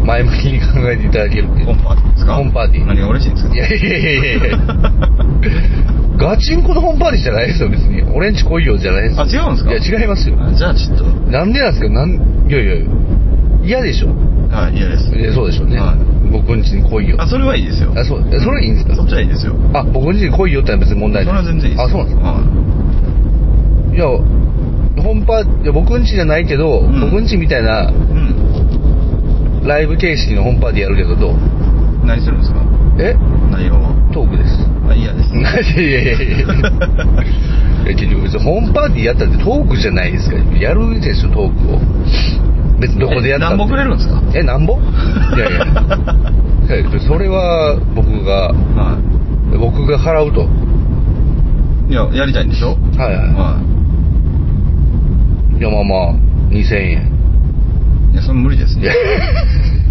[0.04, 1.66] 前向きに考えていただけるっていう。
[1.66, 2.36] ホームパーティーですか？
[2.36, 2.86] ホームパーティー。
[2.86, 3.54] 何が嬉しいんですか？
[3.54, 4.58] いやいやいやいやいや
[6.16, 8.02] ガチンコのホームパーティーじゃないですよ、別に。
[8.14, 9.22] 俺んち来いよじゃないですよ。
[9.22, 9.70] あ違うんですか？
[9.72, 10.36] いや、違いますよ。
[10.40, 11.88] あじゃあちょっと、なんでなんですか？
[11.90, 12.10] なん、
[12.48, 12.74] いやいや
[13.64, 14.08] 嫌でしょ。
[14.54, 15.10] はい、嫌です。
[15.16, 15.78] いやそうでしょうね。
[15.78, 17.16] はい僕んちに来いよ。
[17.20, 17.92] あ、それはいいですよ。
[17.96, 18.94] あ、そう、えそれはいいんですか？
[18.96, 19.54] そっちはいいですよ。
[19.72, 21.46] あ、僕んちに来いよってのは別に問題それない。
[21.46, 21.86] は全然いいです。
[21.86, 22.26] あ、そうなんですか？
[22.26, 22.40] は
[23.94, 24.06] いや、
[25.02, 29.62] ホームパーいや僕んちじゃないけど、ん僕んちみたいなうん。
[29.66, 31.36] ライブ形式のホームパーティーやるけどどう？
[32.04, 32.60] 何するんですか？
[32.98, 33.14] え？
[33.50, 33.94] 内容は？
[34.12, 34.50] トークです。
[34.90, 35.30] あ、嫌です。
[35.34, 36.46] いやいやいやいやいや
[37.94, 40.36] 結局別にホームパーティーやったってトークじゃないですか。
[40.58, 41.80] やるでしょ、トークを。
[42.84, 44.20] 別にどこでやったってえ何本くれるんですか？
[44.34, 44.76] え、なんぼ？
[44.78, 45.58] いやいや。
[45.64, 48.98] いやそれは僕が、は
[49.58, 50.48] 僕が払うと。
[51.88, 51.92] い。
[51.92, 52.76] いや、やりたいんでしょ？
[52.96, 53.22] はいは。
[53.22, 53.64] はい
[55.58, 56.14] いや、まあまあ、
[56.50, 56.90] 2000円。
[58.10, 58.14] い。
[58.14, 58.88] いや、それ無理ですね。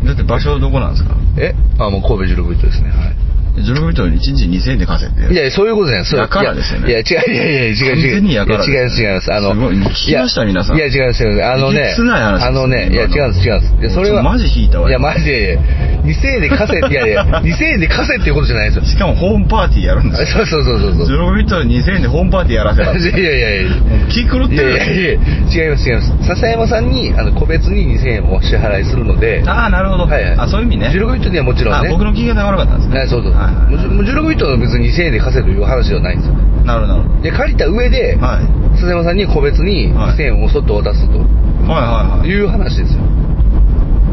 [0.06, 1.16] だって場所どこなんですか？
[1.40, 1.56] え？
[1.80, 2.90] あ、もう神戸16ビットですね。
[2.90, 3.16] はい。
[3.56, 5.34] 16ビットに1日2000円で稼いで。
[5.34, 6.14] いや、そういうことじゃない。
[6.18, 7.94] やからですよねいや、違う、いやいや、違う、違う。
[7.94, 9.34] 完全にやからですいや違います、違います。
[9.34, 11.54] あの、すごい聞きました皆さんいや、違います、違います。
[11.54, 13.74] あのねあのね、いや、違うんです、違うんです。
[13.82, 14.24] いや、それは。
[14.24, 15.60] マジ引いたわいや、マジで、
[16.04, 18.86] 2000円で稼い、いやいや、 2000円で稼いっていうことじゃないですよ。
[18.86, 20.46] しかもホームパーティーやるんですよ。
[20.46, 21.32] そうそうそうそうそう。
[21.32, 22.92] 16ビットで2000円でホームパーティーやらせた。
[22.92, 23.70] いやいやいや。
[24.10, 24.72] 気狂ってる。
[24.72, 25.20] いやいやい
[25.54, 26.14] や、違います、違います。
[26.28, 30.06] 笹山さんに、あの、個別に2000円をお支払いするので、ああ、なるほど。
[30.06, 30.36] はいはい。
[30.38, 30.88] あ、そういう意味ね。
[30.94, 31.90] 16ビットにはもちろんね。
[31.90, 33.00] あ僕の聞き方が悪かったんですね。
[33.02, 33.34] ね、そうそう。
[33.44, 36.36] はいはいもうじゅもう16ビットの別に2000円で稼ぐという話ではないんですよ。
[36.66, 38.26] なるほど、なるほで、借りた上で、ど。
[38.26, 38.48] はい。
[38.80, 42.30] 笹山さんに個別にはい2000円をそっと渡すとはいはいはい。
[42.30, 43.02] いう話ですよ。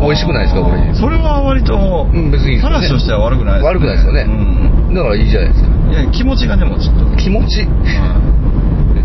[0.00, 0.94] 美味しくないですか、これ。
[0.94, 3.68] それは割と、うん、別に話としては悪くないですね。
[3.68, 4.94] 悪くないですよねうん。
[4.94, 5.68] だからいいじゃないですか。
[5.90, 7.16] いや、気持ちがでもちょっと。
[7.16, 8.30] 気持ち、はい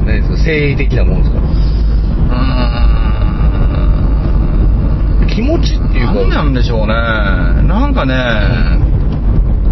[0.06, 1.40] 何ですか、誠意的なもんですか。
[1.42, 1.42] う
[5.36, 6.94] 気持ちっていうか、何なんでしょうね。
[7.68, 8.14] なんかね、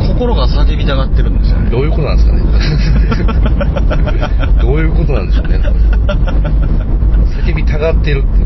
[0.08, 1.70] 心が叫びたがってるんですよね。
[1.70, 2.42] どういうことなんですかね。
[4.62, 5.60] どういうことなんでしょうね。
[7.46, 8.46] 叫びたがってるっていう。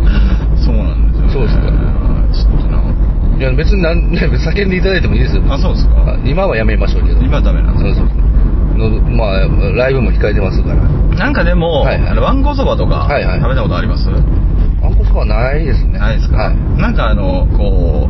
[0.58, 1.34] そうなんですよ、ね。
[1.34, 1.62] そうですか
[2.34, 2.82] ちょっとな。
[3.38, 5.44] いや、別になん、叫んでいただいてもいいですよ。
[5.50, 5.96] あ、そうですか。
[6.08, 7.22] あ今はやめましょうけど。
[7.22, 8.18] 今はダメなんですそうそうそう
[8.78, 9.40] のまあ、
[9.76, 10.76] ライブも控えてますから。
[11.18, 14.08] なんかでも、はいはいあの、わんこそばとか、はいはい食べたことあります？
[14.10, 14.12] あ
[14.90, 15.98] んこそばないですね。
[16.00, 16.56] ないですか、はい。
[16.80, 18.08] なんかあの、こ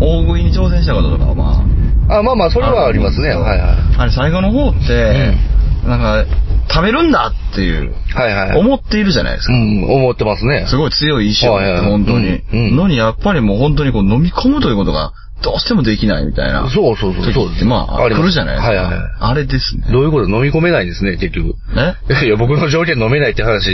[0.00, 1.64] う、大食いに挑戦したこととかはまあ、
[2.08, 3.28] あ、まあまあ、それはありますね。
[3.30, 3.76] はいはい。
[3.98, 5.34] あれ最後の方って、
[5.86, 6.24] なんか、
[6.70, 8.58] 食べるんだっていう、はいはい。
[8.58, 9.54] 思っているじゃないですか。
[9.54, 10.66] うん、思ってますね。
[10.68, 12.28] すごい強い意志を持って、はいはい本当に。
[12.52, 16.68] うんうんのに、やっぱりもう本当にこう飲み込むということが、どうしてもできないみたいな。
[16.68, 17.32] そうそうそう。
[17.32, 18.68] そう時って、まあ、ります来るじゃないですか。
[18.68, 19.02] はいはいはい。
[19.20, 19.84] あれですね。
[19.92, 20.28] どういうこと？
[20.28, 21.54] 飲み込めないんですね、結局。
[22.10, 22.26] え？
[22.26, 23.70] いや、僕の条件飲めないって話、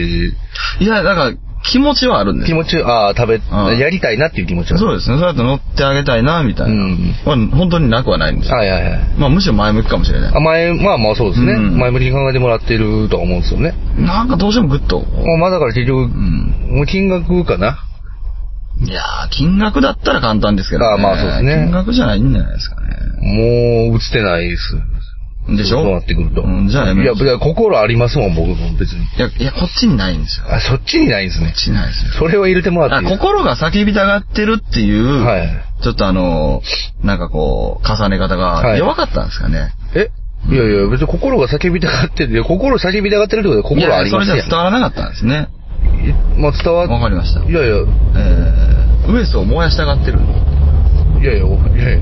[0.81, 1.33] いや、だから、
[1.71, 4.79] 気持ちはあるんですよ気持ち、ああ、食べ、うんやりたいなっていう気持ちは。
[4.79, 5.17] そうですね。
[5.17, 6.73] そうやって乗ってあげたいな、みたいな。
[6.73, 8.57] うんまあ、本当になくはないんですよ。
[8.57, 9.01] はいはいはい。
[9.19, 10.41] まあ、むしろ前向きかもしれないあ。
[10.41, 11.55] 前、まあまあそうですね。
[11.55, 13.75] うん前向きに考えてもらってるとは思うんですよね。
[13.97, 15.01] なんかどうしてもグッと。
[15.01, 16.77] まあまあだから結局、うん。
[16.77, 17.79] もう金額かな。
[18.85, 20.87] いやー、金額だったら簡単ですけどね。
[20.87, 22.89] あまあそうですね金額じゃないんじゃないですかね。
[23.89, 24.77] もう、映ってないです。
[25.47, 25.83] でしょ？
[25.83, 26.43] そうなってくると。
[26.43, 29.05] うんじゃあやめいや、心ありますもん、僕も別に。
[29.05, 30.47] いや、いや、こっちにないんですよ。
[30.49, 31.57] あ、そっちにないんですねこっ。
[31.59, 32.13] ちにないですよ。
[32.13, 35.49] それを入れてもらあって心が叫びたがってるっていう、はい
[35.83, 36.63] ちょっとあの、
[37.03, 39.75] なんかこう、重ね方がはい弱かったんですかね。
[39.95, 40.11] え？
[40.51, 42.45] いやいや、別に心が叫びたがってる。
[42.45, 45.49] 心叫びたがってるってことで心ありますやんそれじゃ伝わらなかったんですね。
[46.05, 47.41] いまあ伝わっわかりました。
[47.41, 50.21] いやいや、えー、ウエスを燃やしたがってる。
[51.21, 52.01] いやいや、おいやいや。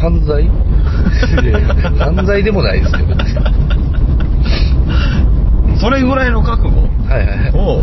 [0.00, 0.48] 犯罪？
[1.98, 2.98] 犯罪でもないですよ。
[5.80, 6.80] それぐらいの覚悟？
[6.80, 7.82] を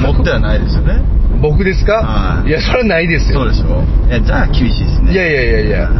[0.00, 1.02] 持ってはないですよね。
[1.42, 1.94] 僕ですか？
[2.02, 3.40] はいいや、それはないですよ。
[3.40, 3.82] そうでしょ？
[4.08, 5.12] いや、じゃあ厳しいですね。
[5.12, 5.90] いやいやいやいや。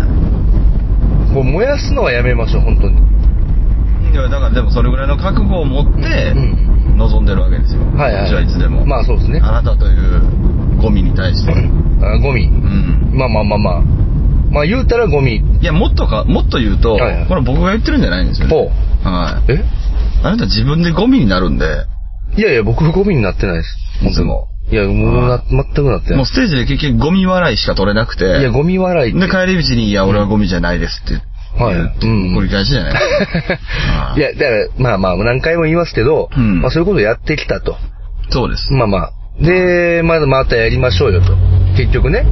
[1.32, 2.96] もう燃やすのはやめましょう、本当に。
[4.12, 7.80] いや、だからでもそれぐらいの覚悟を持って、うん望んでるわけですよ。
[7.96, 8.84] はいはいじゃあいつでも。
[8.84, 10.20] まあそうですねあなたという
[10.82, 11.52] ゴミに対して。
[12.04, 12.50] あゴミう。
[12.50, 13.10] ん。
[13.16, 13.82] まあまあまあまあ。
[14.50, 15.36] まあ言うたらゴミ。
[15.60, 18.56] いや、もっとか、もっと言うと、はいはいこれ僕が言ってるんじゃないんですよ、ね。
[19.04, 19.52] はい。
[19.52, 19.64] え？
[20.22, 21.66] あなた自分でゴミになるんで、
[22.36, 23.76] いやいや、僕ゴミになってないです。
[24.06, 24.48] いつも。
[24.70, 26.16] いや、もうな、全くなってない。
[26.18, 29.18] もうステージで結局ゴミ笑いしか取れなくて、いや、ゴミ笑いって。
[29.20, 31.28] で、帰り道に、いや、俺はゴミじゃないですって言って、
[31.64, 32.92] はいうん繰り返しじゃない？
[32.92, 33.54] ですか。
[33.56, 37.76] はいいや、だから、まあまあ、何回も言いますけど、うんまあそういうことをやってきたと。
[38.30, 38.72] そうです。
[38.72, 39.12] まあまあ。
[39.40, 41.34] で、まだまたやりましょうよと。
[41.76, 42.24] 結局ね。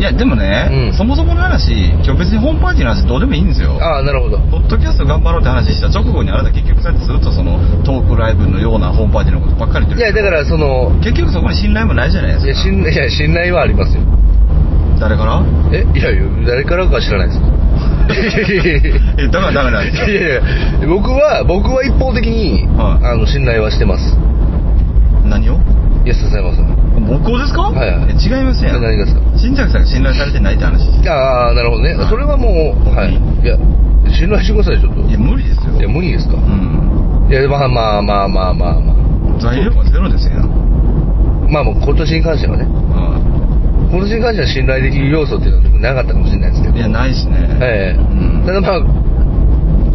[0.00, 3.76] いや、でもね、うんそもそもの話、今日別にホームパーティーの話どうでもいいんですよ。
[3.84, 4.38] ああ、なるほど。
[4.50, 10.12] ポッドキャスト頑張ろうって話した直後にあなた結局そうやってずっとそのトークライブのようなホームパーティーのことばっかり言ってる。
[10.12, 12.46] いや、だからその、結局そこに信頼もないじゃないですか。
[12.46, 14.00] いや、信頼、いや、信頼はありますよ。
[14.98, 15.44] 誰から？
[15.72, 17.40] えいやいや、誰からかは知らないです。
[19.20, 20.40] えだからダメなんですよいやいや、
[20.88, 24.16] 僕は、僕は一方的に、はいあの、信頼はしてます。
[25.24, 25.60] 何を？
[26.04, 26.66] いや、笹山さん。
[27.06, 27.62] 僕をですか？
[27.62, 28.82] はいはいえ違いますやん。
[28.82, 30.88] 何がですか新崎さんが信頼されてないって話。
[31.08, 32.08] ああ、なるほどねはい。
[32.08, 33.12] それはもう、はい。
[33.14, 33.56] いや、
[34.08, 35.00] 信頼してください、ちょっと。
[35.08, 35.72] いや、無理ですよ。
[35.78, 36.36] いや、無理ですか？
[36.36, 37.28] うん。
[37.30, 38.94] いや、まあまあまあまあまあま
[39.40, 40.34] 材料がゼロですよ。
[40.40, 40.46] あ。
[41.50, 42.64] まあもう今年に関してはね。
[42.64, 43.20] は
[43.90, 46.74] 今年に関しては信頼できる要素っていうのはなかったかもしれないですけど。
[46.76, 46.78] い。
[46.78, 47.48] いや、ないしね。
[47.60, 48.80] ええうんただまあ、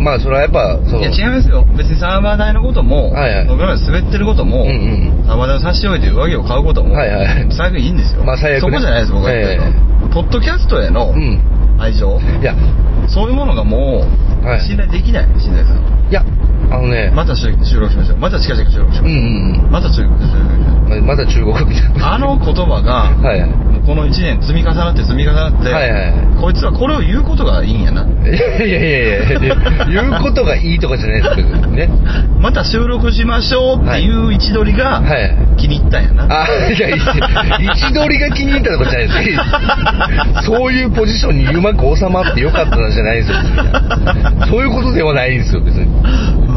[0.06, 1.66] まあそれはやっぱ、その、いや、違いますよ。
[1.76, 8.24] 別にサーバー代のことも、はいはい僕らが滑ってることも、うんうんサーバー代を差し置いて上着を買うことも、はいはい最悪いいんですよ。
[8.24, 9.68] まあ最悪ねそこじゃないです、僕が言ってるの。
[9.68, 11.42] えポッドキャストへのうん。
[11.82, 12.54] 愛情、いや、
[13.10, 14.06] そういうものがも
[14.44, 15.82] う、はい信頼できない、新崎さん。
[16.10, 16.24] いや、
[16.72, 18.18] あのね、また収収録しましょう。
[18.18, 19.08] また近々収録しましょう。
[19.08, 20.98] うんうんまた収録しましょう。
[20.98, 21.06] うん。
[21.06, 22.14] まだ中国みたいな。
[22.14, 23.50] あの言葉が、はいはい。
[23.50, 28.04] もうこの1年積み重なって積み重なって、はいはいこいつはこれを言うことがいいんやな。
[28.28, 31.90] いやいやいやいや、言うことがいいとかじゃないですけどね。
[32.40, 36.44] また収録しましょうっていう位置取りがはい気に入ったんやな。
[36.44, 40.46] あ、いや、い位置取りが気に入ったとかじゃないです。
[40.46, 43.38] そういうポジションにうまく収まってよかったなじゃないですよ。
[44.50, 45.88] そういうことではないんですよ、別に。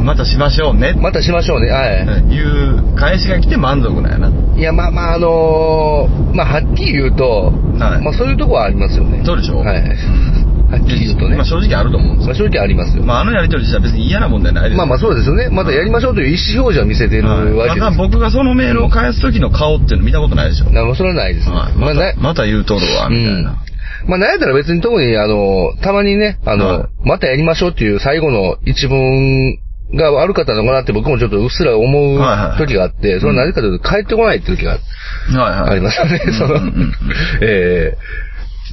[0.08, 1.68] またしましょうねまたしましょうね。
[1.68, 2.32] はい。
[2.32, 4.56] いう返しが来て満足なんやな。
[4.56, 9.22] いや、まあまあ、あのーまあ、はっきり言うと、はいまあ、そういうとこはありますよね。
[9.26, 9.84] そうでしょはい。
[9.84, 11.36] はっきり言うとね。
[11.36, 12.28] まあ正直あると思うんですよ。
[12.28, 13.04] まあ、正直ありますよ。
[13.04, 15.50] まああのやりとり自体は別に嫌なもんじゃないですまあまあそうですよね。
[15.50, 17.58] またやりましょうという意思表示を見せてるわけです。
[17.58, 20.72] はいまた僕がそのメールを返す時の顔っていうの見たことないでしょ。
[20.72, 21.54] なまあそれはないですね。
[21.54, 23.60] はいままたまた言うとるわ、みたいな。
[24.08, 29.58] まあ、なんやったら別に特に、あの、たまにね、あの、はいまたやりましょうっていう最後の一文
[29.94, 35.70] が悪かったのかなって僕もちょっとうっすら思うはいはい時があって、それはなぜかというと帰ってこないって時がはいはい。
[35.70, 36.94] ありましたね、そのうんうんうん、
[37.42, 37.98] ええ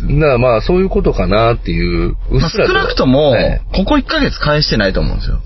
[0.01, 5.41] だからまあそういうことかなっていう、うっまあすら少なくともはい、ここ1ヶ月返してないと思うんですよ。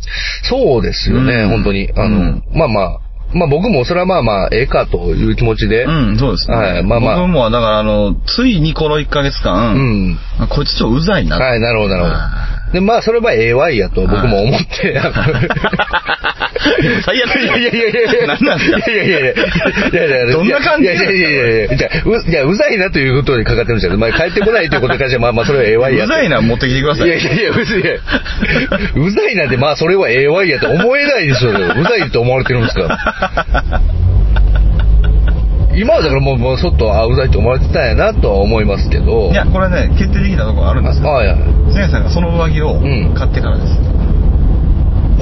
[0.49, 1.91] そうですよね、うん本当に。
[1.95, 2.99] あの、うんまあまあ、
[3.34, 6.58] まあ僕もそれはまあまあ、ええかという気持ちで、うん、そうですね。
[6.58, 10.19] はいまあまあ僕も、だからあの、ついにこの1ヶ月間、うん。
[10.39, 11.38] あこいつちょっとうざいな。
[11.38, 12.48] はい、なるほど、なるほどは。
[12.73, 15.13] で、まあ、それは AY やと僕も思って、あの
[17.05, 18.27] 最悪いやいやいやいやいや。
[18.27, 19.34] 何なんですかいやいやいやいや。
[19.34, 21.75] いやいやいやどんな感じいやいやいやいや。
[21.75, 26.05] じゃあう、いや、うざいなということにかかってるんですけど、まあ、帰ってこないということに関しては、まあまあ、それは AY やと。
[26.05, 27.08] うざいな持ってきてください。
[27.08, 27.84] いやいやいや、別に、
[28.95, 31.73] うざいなんて、まあ、それは AY やと思えないでしょうよ。
[31.79, 33.82] うざいと思われてるんですから。
[35.80, 39.32] 今はだからもう、もう、ちょっと、あ、うざいと思われてたんやなとは思いますけど。
[39.32, 41.08] いや、これね、決定的なところあるんあ、ですよ。
[41.08, 41.38] はいはい。
[41.74, 43.78] せんさんがその上着をうん買ってからです。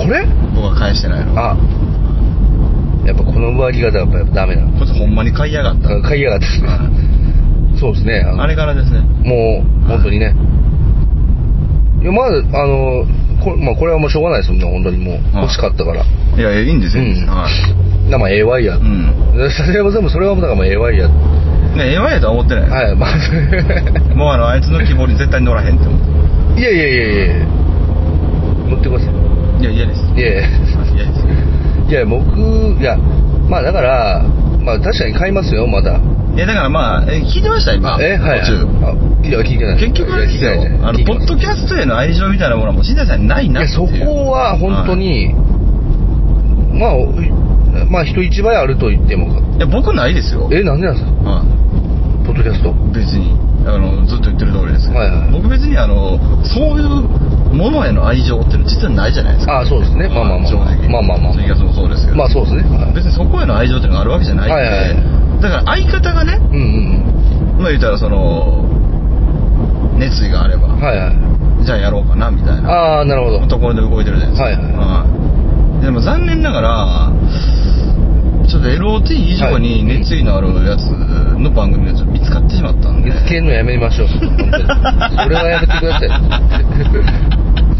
[0.01, 0.25] これ？
[0.55, 1.33] 僕は返してないの。
[1.37, 1.55] あ、
[3.05, 4.71] やっぱこの上着がやっぱダメなの。
[4.79, 6.01] こいつほんまに買いやがった。
[6.01, 6.69] 買いやがったですね。
[7.79, 8.25] そうですね。
[8.25, 9.01] あのあれからですね。
[9.01, 10.33] もう、本当にね。
[12.01, 12.31] いや、まあ、あ
[12.65, 13.05] の、
[13.43, 15.13] これ、まあ、これはもうしょうがないですもんね、本当にもう。
[15.15, 16.03] はい欲しかったから。
[16.03, 17.03] いや、いやいいんですよ。
[17.03, 18.77] うんはいなまあ、AY や。
[18.77, 19.51] うん。
[19.51, 21.09] 笹山さんもそれはもうだからもう AY や。
[21.09, 22.69] ね、ええわやとは思ってない。
[22.69, 23.15] はい、まあ。
[24.15, 25.99] もうあの、あいつの希望に絶対乗らへんって思っ
[26.55, 26.61] て。
[26.61, 27.45] いやいやいやいや
[28.69, 29.11] 乗ってくださ
[29.59, 30.01] いや、嫌です。
[30.15, 30.19] い。
[30.19, 30.47] いやいや。
[31.89, 32.39] いや、僕、
[32.79, 32.97] いや、
[33.49, 34.25] まあだから、
[34.67, 35.95] まあ確かに買いますよ、まだ。
[36.35, 37.97] いや、だからまあ、え聞いてました今？
[38.01, 38.41] え、はい。
[38.41, 38.67] 途中。
[38.83, 39.79] あ、いや、聞いてない。
[39.79, 43.75] 結局あれですよいや聞いてないあの、ポッドキャストへの愛情みたいなものはもう、新田さんにないなっていう。
[43.75, 45.33] そこは本当に、
[46.77, 49.57] まあ、まあ人一倍あると言っても、はい。
[49.57, 50.49] いや、僕ないですよ。
[50.51, 51.11] え、なんでなんですか？
[51.29, 51.43] は
[52.27, 52.73] ポッドキャストい。
[52.91, 53.39] 別に。
[53.63, 54.99] あの、ずっと言ってる通りですけど。
[54.99, 56.89] はいはい僕別にあの、そういう
[57.55, 59.59] ものへの愛情っていうの実はないじゃないですか。
[59.59, 60.07] あそうですね。
[60.09, 60.51] まあまあまあ。
[60.51, 60.89] 正直。
[60.91, 61.33] まあまあまあ。
[61.33, 62.17] ツイキャスもそうですけど。
[62.17, 62.63] まあそうですね。
[62.67, 64.53] はい別にそこへの愛情っていうのがあるわけじゃないんで。
[64.53, 68.65] はいはいはいだから相方がね、うんうんまあ言ったらその、
[69.97, 70.81] 熱意があれば、うん。
[70.81, 71.63] はいはい。
[71.63, 72.69] じゃあやろうかな、みたいな。
[72.69, 73.45] ああ、なるほど。
[73.47, 74.45] ところで動いてるじゃないですか。
[74.45, 75.17] はいはいはい
[75.81, 77.11] でも残念ながら、
[78.47, 80.87] ちょっと LOT 以上に熱意のあるやつ
[81.37, 83.11] の番組がちょっと見つかってしまったんで。
[83.11, 84.07] 見つけるのやめましょう。
[84.07, 84.63] 本当に
[85.23, 86.09] それはやめてください。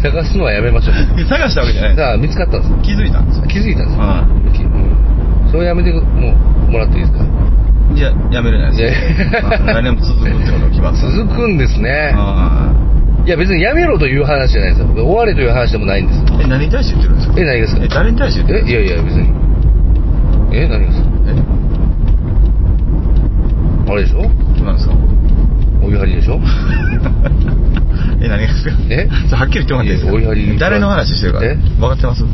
[0.02, 0.94] 探すのはやめましょう。
[1.26, 3.46] 探したわけじゃないですさあ、見つかったんです気づいたんですよ。
[3.48, 4.22] 気づいたんですは
[4.54, 6.00] きうんそれはやめても
[6.68, 7.24] うもらっていいですか？
[7.96, 9.00] いや、やめれないです
[9.64, 12.12] 来年も続くってことが決まってたんで続くんですね。
[12.14, 12.76] は
[13.24, 14.88] いや別にやめろという話じゃないですよ。
[14.94, 16.20] 終われという話でもないんです。
[16.20, 16.22] い。
[16.44, 17.40] え、何に対して言ってるんですか？
[17.40, 17.84] え、何ですか？
[17.84, 19.28] え、誰に対して言ってるえ、いやいや、別に。
[20.52, 21.08] え、何ですか？
[23.92, 24.22] あれでしょ？
[24.22, 24.94] え、なんですか？
[25.82, 26.40] お湯張りでしょ？
[28.20, 28.70] え、何がですか？
[28.90, 29.08] え？
[29.34, 30.12] はっきり言ってもらっていいですか？
[30.12, 31.54] おやり誰の話してるかえ？
[31.54, 32.24] 分かってます？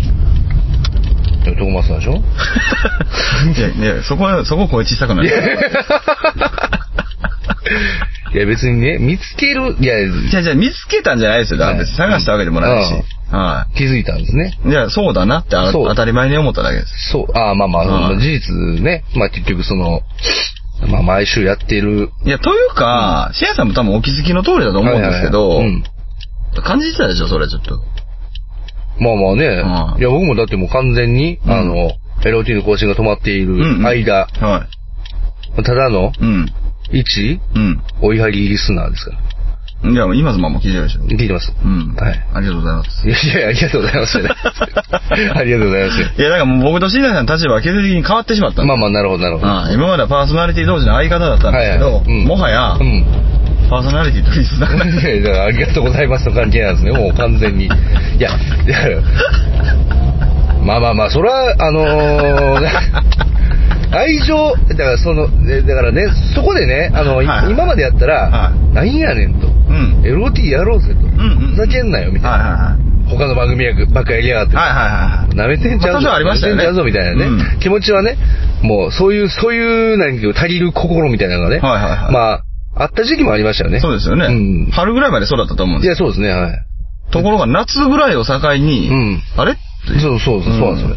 [1.44, 2.14] トーマスさんでしょ？
[2.16, 5.27] いや、いや、そこは、そこ声小さくない。
[5.27, 5.31] い
[8.37, 9.96] や別にね、見つける、いや、
[10.31, 11.59] じゃあじゃあ見つけたんじゃないですよ。
[11.59, 12.94] だから別に探したわけでもないし。
[13.35, 14.59] は気づいたんですね。
[14.66, 14.70] い。
[14.70, 17.11] じゃあそうだなって当たり前に思っただけです。
[17.12, 20.03] そう、ああまあまあ、うん事実ね、まあ結局その、
[20.88, 22.11] まあ毎週やってる。
[22.25, 25.85] いや、というか、シェアさんも多分お気づきの通りだと思うんですけど、はいはいはいうん
[26.62, 27.81] 感じてたでしょ、それちょっと。
[29.01, 31.90] まあまあね、うんいや僕もだってもう完全に、うんあの、
[32.23, 34.68] LOT の更新が止まっていうんうんる間、は
[35.57, 36.20] ただのい。
[36.20, 36.47] うん。
[36.92, 37.83] 一うん。
[38.03, 39.18] 追い張りリスナーですから。
[39.85, 41.03] いや、今ズマも聞いてるでしょ。
[41.03, 41.53] 聞いてます。
[41.62, 41.94] うん。
[41.94, 42.27] はい。
[42.33, 43.07] ありがとうございます。
[43.07, 44.18] いやいや、ありがとうございます。
[45.37, 46.01] ありがとうございます。
[46.01, 49.53] いや、だからもう僕と新田さんの立場は決定的に変わってしまったまあまあ、なるほど、なるほど。
[49.73, 53.05] 今まではパーソナリティ同士の相方だったんですけど、もはや、うん。
[53.68, 57.66] パーソナリティとリスナーだからありがとうございますの関係なんですね、もう完全に。
[57.68, 57.68] い
[58.20, 58.31] や、
[60.64, 63.25] まあまあまあ、それは、あのー
[63.94, 66.02] 愛情、だからその、ねだからね、
[66.35, 69.46] そこでね、あの、いはいはい今までやったら、はなんやねんと。
[69.75, 70.25] うん。
[70.25, 71.00] LOT やろうぜと。
[71.00, 72.46] んうんふざけんなよ、みたいはいな。
[72.46, 72.77] は
[73.08, 74.52] 他の番組やばっかやりやがって。
[74.54, 74.68] いはい。
[74.68, 75.37] はいはいはい。
[75.37, 76.08] 舐めてんちゃうぞ。
[76.08, 78.16] まあねてんちゃうぞ、みたいなね、うん気持ちはね、
[78.62, 82.44] もう、そういう、そういう、何か足りる心みたいなのがね、はいはいはいまあ、
[82.77, 83.81] あった時期もありましたよね。
[83.81, 84.27] そうですよね。
[84.27, 86.52] うん春ぐらいまでそうだったと思うんですいや、そうですね、はい。
[87.12, 89.56] ところが夏ぐらいを境に、うんあれ？
[90.00, 90.96] そうそうそう、そうなんですよね。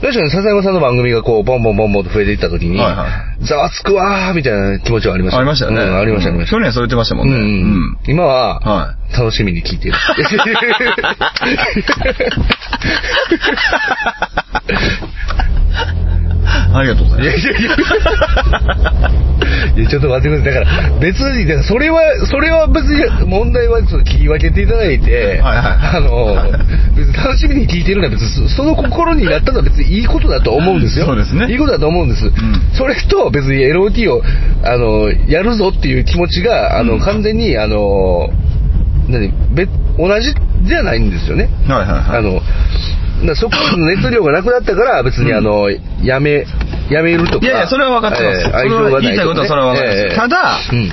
[0.00, 2.78] 確かに笹山さんの番組がこう、ボンボンボンボンと増えていった時に、
[3.40, 5.38] ざわつくわーみたいな気持ちはありました。
[5.38, 5.82] ありましたよね。
[5.82, 6.56] うんありました、ありました。
[6.56, 7.34] 去年そう言ってましたもんね。
[7.34, 9.94] うんうん今は、は楽しみに聞いてる。
[16.78, 17.38] ありがとうございます。
[17.38, 19.26] いやいやいや。
[19.76, 20.64] いや、ちょっと待ってください。
[20.64, 26.34] だから、別に、だからそれは、それは別に、問題はその切り分けていただいて、はいはいあの、
[26.96, 31.06] 別に楽しみに聞いてるのは別に、その心になったのは別にいいことだと思うんですよ。
[31.06, 32.24] そうですねいいことだと思うんです。
[32.24, 32.32] ん
[32.74, 34.22] それと別に LOT を、
[34.64, 38.30] あの、やるぞっていう気持ちが、あの、うん完全に、あの、
[39.08, 41.48] 何、別、同じじゃないんですよね。
[41.68, 42.18] はいはいはい。
[42.18, 42.40] あの、
[43.34, 45.70] そこの熱量がなくなったから、別にあの、
[46.02, 46.46] やめ、
[46.90, 47.46] やめるとか。
[47.46, 48.38] いやいや、それは分かってます。
[48.38, 49.98] ええそれ愛情がないは言いたいことはそれは分かってます。
[50.00, 50.92] ええただ、うん。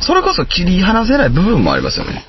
[0.00, 2.24] それこそ切り離せない部分もありますよね。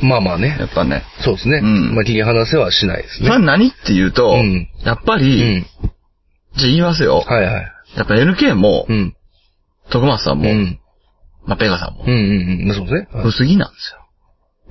[0.00, 0.66] まあまあねや。
[0.66, 1.04] っぱね。
[1.20, 1.58] そうですね。
[1.58, 3.38] うんまあ切り離せはしないですそれ。
[3.38, 5.66] 何っていうと、うんやっぱうり、ん。
[6.56, 7.18] じゃあ言いますよ。
[7.26, 7.72] はいはい。
[7.96, 9.14] やっぱ NK も、うん。
[9.90, 10.78] 徳松さんも、うん。
[11.46, 13.08] まあ、ペガさんもうん、うんうんまあそうですね。
[13.12, 14.01] はい薄着なんですよ。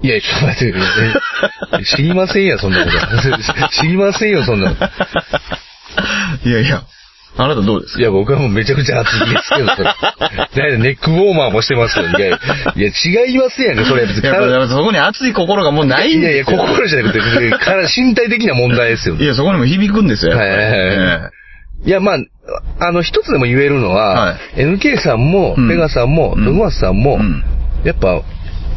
[0.03, 0.73] いや、ちょっと待っ
[1.79, 2.97] て知りませんや、そんなこと。
[3.69, 4.75] 知りませんよ、そんなこ
[6.43, 6.49] と。
[6.49, 6.81] いやいや、
[7.37, 7.99] あなたどうですか？
[7.99, 9.85] いや、僕はもうめちゃくちゃ熱いですけど、それ。
[10.69, 12.89] だいネックウォーマーもしてますけど、いや、いや、
[13.27, 14.27] 違いますやんか、それは別に。
[14.27, 16.57] やそこに熱い心がもうないんいやいや、ですよ。
[16.57, 19.15] 心じゃなくて、別に体身体的な問題ですよ。
[19.15, 20.35] いや、そこにも響くんですよ。
[20.35, 21.19] はいはいはいえ
[21.83, 22.17] いや、まあ、
[22.79, 27.43] あの、一つでも言えるのは、はい NK さんも、うんペガさんも、うん徳松さんも、うん
[27.83, 28.21] やっぱ、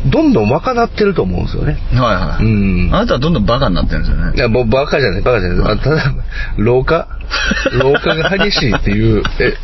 [0.06, 1.78] どんどん若なってると思うんですよね。
[1.92, 2.44] えはいはい。
[2.44, 4.38] うんあなたはどんどんバカになってるんですよねい。
[4.38, 5.72] や、もうバカじゃない、バカじゃない。
[5.72, 6.14] あただ、
[6.58, 7.08] 老化？
[7.72, 9.22] 老化が激しいっていう。
[9.40, 9.54] え、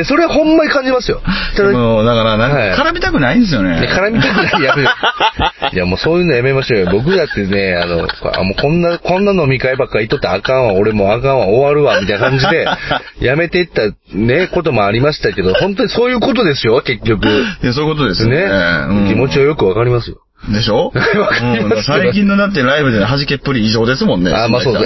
[0.00, 1.20] え、それはほんまに感じますよ。
[1.56, 3.80] ただ、もう、だから、なんかはい絡みたくないんですよね。
[3.80, 4.88] ね絡みたくない、やめる。
[5.72, 6.88] いや、もうそういうのやめましょうよ。
[6.92, 12.66] 僕だってね、あの、あもうこんな、こんな飲み会ばっかりとってあかんわ、俺もあかんわ、終わるわ、みたいな感じで、
[13.20, 13.82] やめていった
[14.14, 17.26] ね、こともありましたけど、本当にそういうことですよ、結局。
[17.28, 18.38] いや、そういうことですよね。
[18.38, 18.44] ね、
[18.90, 20.18] うん気持ちはよくわかりますよ。
[20.52, 20.92] でしょ？
[20.94, 24.32] わかりますけどうん最近のだってライブでの弾けっぷり異常ですもんね。
[24.32, 24.80] あ、まあそうだ。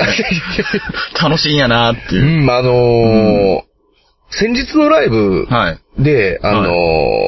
[1.22, 2.46] 楽しいんやなってういう。
[2.46, 3.71] ん、あのー
[4.38, 6.02] 先日のライブはい。
[6.02, 6.66] で、あのーは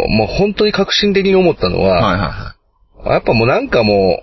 [0.09, 4.23] もう本当に革新的に思ったのは、はいはやっぱもうなんかも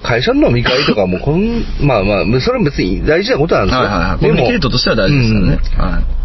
[0.00, 3.80] う、会社の飲み会とかもこん、 まあまあ、それは別に大事なことなんいはい。
[3.80, 3.90] ですよ。
[3.90, 4.18] はいはいはい。
[4.18, 5.58] コでもミュニケートとしては大事ですからね。
[5.76, 6.00] はい。
[6.00, 6.16] うん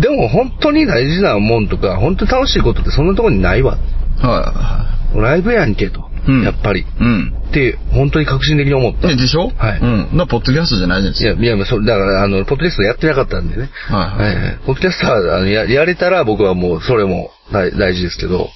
[0.00, 3.78] でも本当に大事なもんとか、本当に楽しいことってそんなところにないわ。
[4.20, 6.10] はライブやんけと。
[6.26, 6.86] うんやっぱり。
[7.00, 7.34] うん。
[7.48, 9.10] って、本当に革新的に思った。
[9.10, 9.52] え、でしょ？
[9.56, 10.08] はいうん。
[10.16, 11.34] な、ポッドキャストじゃないですよ。
[11.34, 13.70] いや、いや、それ、だから、あの、ポッドキャストやってなかったんでね。
[13.88, 14.58] はいはいはい。
[14.66, 18.48] ポッドキャストは、あの、や、やれたら僕はもう、それも大大事ですけど。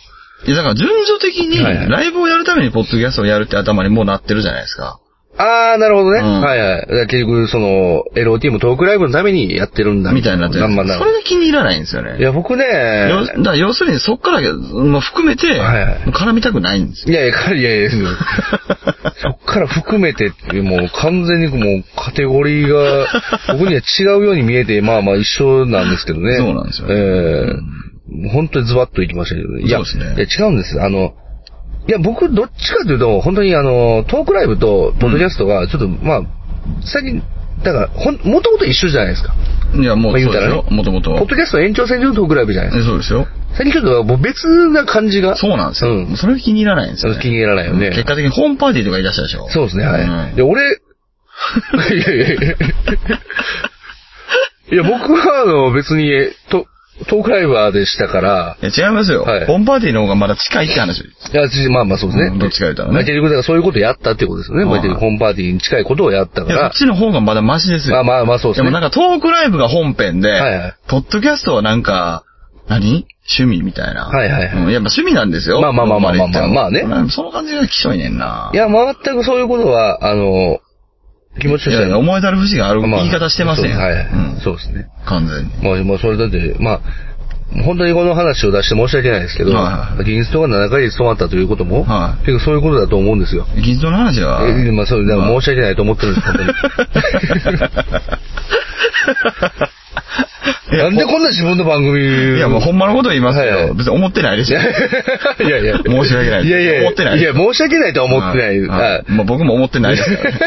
[0.46, 4.98] いや、だから順序的に、ライブをやるためにポッドキャストをやるって頭にもうなってるじゃないですか。
[5.38, 6.20] あー、なるほどね。
[6.20, 6.86] うんはいはい。
[7.06, 10.12] 結局、その、LOT もトークライブのためにやってるんだ。
[10.12, 10.68] みたいになってる。
[10.68, 12.18] まあまあそれが気に入らないんですよね。
[12.18, 12.64] いや、僕ね、
[13.08, 17.12] よだから要するにそっからも含めて、はいはい絡みたくないんですよ。
[17.12, 17.90] いやいや、かいやいや、
[19.22, 23.06] そっから含めてって、もう完全にもうカテゴリーが、
[23.52, 26.36] 僕には違うように見えて、まあまあ一緒なんですけどね。
[26.36, 27.78] そうなんですよねええ
[28.32, 29.62] 本当にズバッといきましたけどね。
[29.62, 30.80] いや、そうですねいや違うんです。
[30.80, 31.14] あの、
[31.88, 36.22] いや、僕、どっちかというと、本当にあの、トークライブとポッドキャストが、ちょっと、まあ、
[36.84, 37.22] 最近、
[37.64, 39.34] だから、ほん、もともと一緒じゃないですか。
[39.74, 40.76] いや、もうそうですよまあ言うたらね。
[40.76, 41.10] もともと。
[41.18, 42.88] ポッドキャストの延長線上のトークライブじゃないですか。
[42.88, 43.26] えそうですよ。
[43.56, 45.36] 最近ちょっともう別な感じが。
[45.36, 45.92] そうなんですよ。
[45.92, 47.18] うんそれが気に入らないんですよ、ね。
[47.20, 49.48] 気に入らないよね結果的にホームパーティーとか言い出したでしょ。
[49.48, 50.02] そうですね、はい。
[50.02, 50.60] うんで、俺、
[51.96, 52.36] いやいやいや。
[54.70, 56.10] いや、僕は、あの、別に、
[56.50, 56.66] と、
[57.06, 59.22] トークライバーでしたから、いや違いますよ。
[59.22, 61.00] はいホームパーティーの方がまだ近いって話。
[61.00, 62.30] いや、ちまあまあそうですね。
[62.32, 64.64] うんどっちか言うたらねまあ結局、だからそういうことをやったってことですよね。
[64.64, 66.72] はいまあ結局ホームパーティーに近いことをやったかいや、こらっ。
[66.72, 67.98] ちの方がまだマシですよ。
[67.98, 68.66] あまあまあそうですね。
[68.66, 72.24] でもなんかトークライブが本編で、はいはいポッドキャストはなんか、
[72.68, 73.06] 何？
[73.30, 74.06] 趣味みたいな。
[74.06, 75.60] はいはいはいうん、やっぱ趣味なんですよ。
[75.60, 77.10] まあまあまあまあまあまあまあねね。
[77.10, 78.50] その感じがきしょいねんな。
[78.54, 80.60] いや、全くそういうことは、あの、
[81.40, 81.98] 気持ちとしては。
[81.98, 83.96] 思いたる節があるまあ言い方してませんはい、う
[84.38, 84.88] んそうですね。
[85.06, 85.50] 完全に。
[85.62, 86.80] まあ、まあ、それだって、まあ、
[87.64, 89.64] 本当にこの話を出して申し訳ないですけど、はい
[89.96, 93.46] はい銀ストが7ヶ月止まったということも、はい結構そういうことだと思うんですよ。
[93.62, 94.46] 銀座の話は。
[94.46, 96.52] えまあ、そう、だか申し訳ないと思ってるんです、本当に。
[100.72, 102.36] やなんでこんな自分の番組。
[102.36, 104.60] いや、もうほんまのこと言いますけど、はいはい別に思ってないですよ。
[104.60, 105.78] いやいや。
[105.78, 108.60] 申し訳ないいやいや、思ってないいや、申し訳ないとは思ってない。
[108.66, 110.38] ははいまあ僕も思ってないですからね。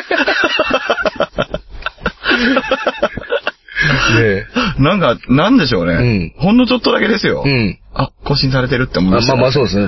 [4.19, 4.45] ね
[4.79, 5.93] なんか、なんでしょうね。
[5.93, 7.43] うんほんのちょっとだけですよ。
[7.45, 7.79] うん。
[7.93, 9.87] あ、更新されてるって思いました、まあまあそうです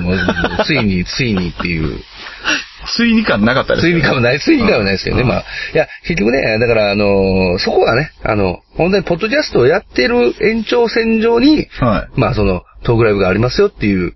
[0.64, 1.98] ついに、ついにっていう。
[2.86, 5.22] ついに感なかったですよねついに感はない、ついに感はないですけどね。
[5.22, 12.20] うんまあ、いや、結局ね、だから、あのーそこはね、あの、本当にポッドキャストをやってる延長線上に、はい。
[12.20, 14.14] まあ、その、トークライブがありますよっていう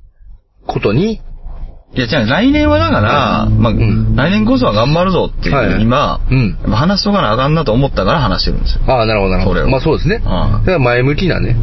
[0.66, 1.20] ことに、
[1.94, 8.82] いや、じゃあ来年はだから、まあ、ん来年こそは頑張るぞっていう、はい今、うん話しとかなあかんなと思ったから話してるんですよ。
[8.86, 9.66] ああ、なるほど、なるほど。
[9.68, 10.18] まあそうですね。
[10.18, 11.56] だはいから前向きなね。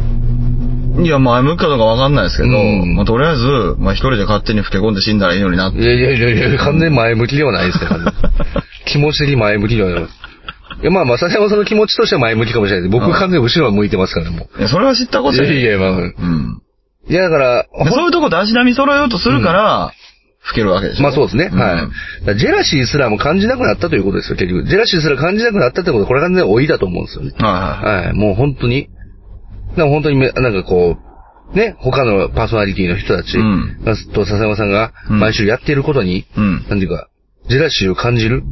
[1.02, 5.78] いや、前向くかどうかわかんないですけど、うんまあ、とりあえず、まあ、一人で勝手に老け込んで死んだらいいのになって。
[5.78, 8.12] いやいやいやいや、完全に前向きではないですから、
[8.86, 10.02] 気持ち的に前向きではない。
[10.02, 13.00] いや、まあまあ、笹山さんの気持ちとしては前向きかもしれないです。
[13.00, 15.36] 僕完全に後ろは向いてますから、もいや、それは知ったこう。
[15.36, 15.90] とやいやいや、まあ。
[15.90, 16.62] うん。
[17.08, 19.92] いや、だから、でそういうとこで足並み揃えようとするから、
[20.48, 21.02] 老けるわけでしょ。
[21.02, 21.48] まあそうですね。
[21.48, 21.88] んは
[22.34, 22.38] い。
[22.38, 24.64] ジェラシーすらも感じなくなったということですよ、結局。
[24.68, 27.32] ジェラシーすら感じなくなったってことは、これ完全に老いだと思うんですよね。
[27.38, 28.06] はいはい。
[28.06, 28.12] はい。
[28.14, 28.88] もう本当に。
[29.76, 30.96] だから本当にめ、なんかこ
[31.52, 33.78] う、ね、他のパーソナリティの人たち、うん
[34.12, 36.66] と笹山さんがうん毎週やっていることに、うん。
[36.68, 37.08] なんていうか、
[37.48, 38.42] ジェラシーを感じる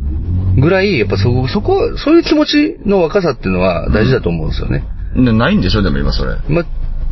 [0.60, 4.84] ぐらい、やっぱそこ、そこ、そういう気持ちの若さっていうのは大事だと思うんですよね。
[5.16, 6.36] でないんでしょでも今それ。
[6.48, 6.64] ま、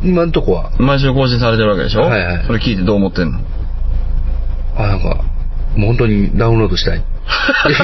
[0.03, 3.39] 今んとこは、毎週更新されてるわけでしょはいはいそれ聞いてどう思ってんの？
[4.77, 5.23] あ、なんか、
[5.75, 7.03] もう本当にダウンロードしたい。
[7.63, 7.79] ありが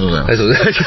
[0.00, 0.28] とうございます。
[0.28, 0.78] ありがとうございます。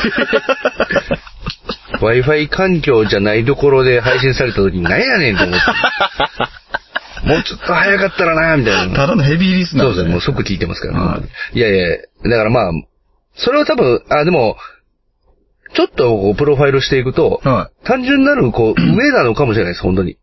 [1.94, 5.66] Wi-Fi 環境じゃないところで配信された時に何やねんと思って。
[7.28, 8.96] もうちょっと早かったらなみたいな。
[8.96, 11.22] ただのヘビーリスナーそうですね、もう即聞いてますから、は
[11.54, 12.72] いいやいや、だからまあ、
[13.36, 14.58] それは多分、あ、でも、
[15.74, 17.86] ちょっとこうプロファイルしていくと、はい。
[17.86, 20.18] 単純なる、こう、上なのかもしれないです、本当に。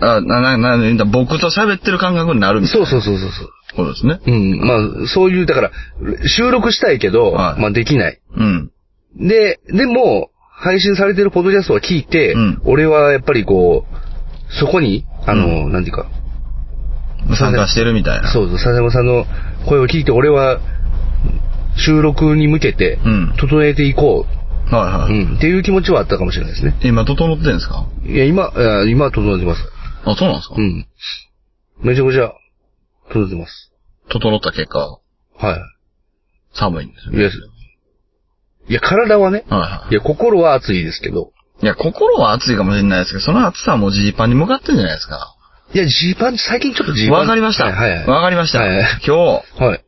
[0.00, 3.50] あ、な、な、な、僕と喋ってる感覚になるみたいそうなそうそうそうそう。
[3.76, 4.20] ことですね。
[4.26, 4.74] うん、ま
[5.04, 5.70] あ、そういう、だから、
[6.26, 8.20] 収録したいけど、はいまあできない。
[8.36, 8.70] うん。
[9.16, 10.30] で、でも、
[10.62, 16.06] 配信されてるポッドキャストは聞いて、うん俺はやっぱりこう、そこに、あの、なんていうか、
[17.38, 18.30] 参加してるみたいな。
[18.32, 19.24] そうそう、笹山さんの
[19.68, 20.60] 声を聞いて、俺は、
[21.76, 24.26] 収録に向けてうん、整えていこ
[24.70, 25.12] う、はいはい。
[25.12, 26.76] うん、っていう気持ちはあったかもしれないですね。
[26.82, 27.86] 今、整ってんですか？
[28.04, 29.62] いや、今、いや今は整えてます。
[30.04, 30.54] あ、そうなんですか？
[30.58, 30.86] うん。
[31.82, 32.32] めちゃくちゃ、
[33.08, 33.72] 整えてます。
[34.10, 34.98] 整った結果、
[35.38, 35.58] は
[36.52, 37.30] 寒いんですよい。
[38.70, 45.34] いや、体はね、はいはいいや、心は熱いですけど、いや、心は熱いかもしれないですけど、その熱さはもうジーパンに向かってんじゃないですか。
[45.74, 47.20] いや、ジーパン、最近ちょっとジーパン。
[47.20, 47.64] わかりました。
[47.64, 48.06] はい、はいはい。
[48.06, 48.60] わかりました。
[48.60, 49.84] はいはい今日、はい。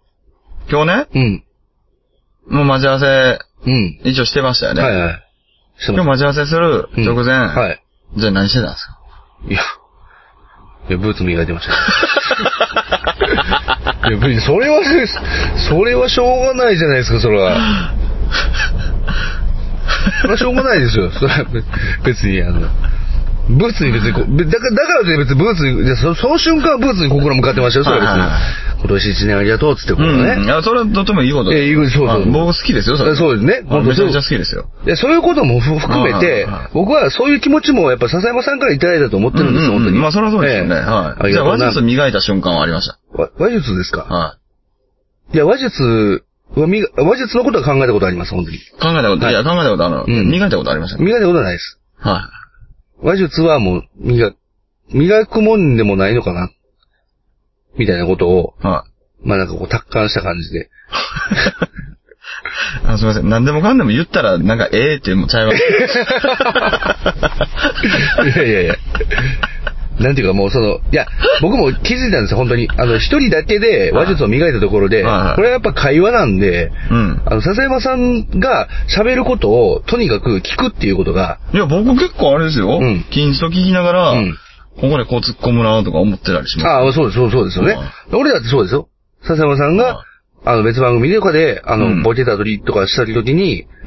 [0.68, 1.45] 今日ね、
[2.51, 2.57] うん。
[2.57, 4.01] もう待ち合わせ、うん。
[4.05, 4.83] 一応してましたよね。
[4.83, 5.22] はいはい。
[5.89, 7.83] 今日待ち合わせするうん直前、はい。
[8.16, 8.99] じゃあ何してたんですか？
[9.49, 9.61] いや、
[10.91, 11.72] いや、ブーツ磨いてました。
[14.11, 14.83] いや、それは、
[15.68, 17.57] それはしょうがないじゃないですか、それは。
[20.22, 21.11] それはしょうがないですよ。
[21.11, 21.45] それは
[22.05, 22.68] 別に、あの、
[23.49, 28.83] ブーツに別にこだから、だから別にブーツに、じゃあそその瞬間はブーツに心向かってましたよ、それは別に。
[28.83, 30.09] 今年一年ありがとうっつってこうん。
[30.18, 30.45] とね。
[30.45, 31.62] いや、それはとてもいいことです。
[31.62, 33.14] ええいいことそうそうあ僕好きですよ、それ。
[33.16, 34.70] そうですねあめちゃめちゃ好きですよ。
[34.85, 39.99] でそういうこともふ含めて僕はそういう気持ちもやっぱ笹山さんからいただいたと思ってるんですよ、うんうんうん本当に。
[39.99, 40.74] まあ、それはそうですよね。
[40.76, 41.33] ええはい。
[41.33, 42.97] じゃあ、話術磨いた瞬間はありました。
[43.20, 44.03] わ話術ですか？
[44.03, 44.37] は
[45.35, 46.24] いや、話術
[46.61, 48.57] はみが、話術のことは考えたことあります、本当に。
[48.57, 48.61] い。
[48.61, 50.05] 考えたこと、はいいや、考えたことあるの。
[50.05, 51.03] うん磨いたことありました。
[51.03, 51.79] 磨いたことはないです。
[51.97, 52.31] は
[53.03, 54.33] 話術はもう、磨、
[54.93, 56.51] 磨くもんでもないのかな。
[57.79, 58.67] みたいなことを、い。
[58.67, 58.85] は
[59.25, 59.29] い。
[59.29, 60.69] まあなんかこう達観した感じで。
[62.85, 63.29] あすみません。
[63.29, 65.59] 何でもかんでも言ったら、なんか、ええってもうちゃいます。
[68.25, 68.75] いやいやいや。
[70.01, 71.07] なんていうかもうその、いや、
[71.43, 72.68] 僕も気づいたんですよ、本当に。
[72.76, 77.20] あの、一人だけで話術を磨いたところで、はいはいこれはやっぱ会話なんで、うん。
[77.24, 82.78] あの、笹山さんが喋ることをとにかく聞くっていうことが、いや、僕結構あれですよ。
[82.80, 84.34] うん近所聞きながら、うん
[84.80, 86.66] ここでこう突っ込むなとか思ってたりします。
[86.66, 87.76] ああ、そうです、そうそうですよね。
[88.11, 88.88] 俺だってそうですよ。
[89.22, 90.03] 笹山さんが、
[90.45, 93.66] あの別番組とかで、あの、うんボケた時とかした時に、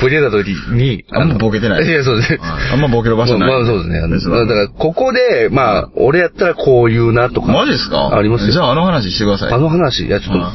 [0.00, 2.32] ボケた時に、あんまボケてないいや、そうです。
[2.38, 3.84] はいあんまボケる場所ないまあ、まあそうで
[4.20, 4.38] すね。
[4.38, 7.52] だから、ここで、まあ、俺やったらこう言うなとか。
[7.52, 8.16] マジですか？
[8.16, 8.52] ありますよ。
[8.52, 9.52] じゃああの話してください。
[9.52, 10.46] あの話、いや、ちょっと、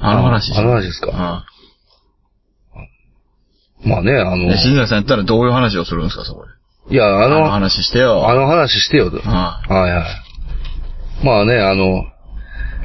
[0.00, 1.10] あの話あの話ですか？
[1.12, 1.44] は
[3.84, 6.44] まあね、あの、新崎さんやったらどういう話をするんですか、そこ
[6.90, 6.94] で？
[6.94, 8.28] いや、あの、あの話してよ。
[8.28, 11.24] あの話してよはいはい。
[11.24, 12.04] まあね、あの、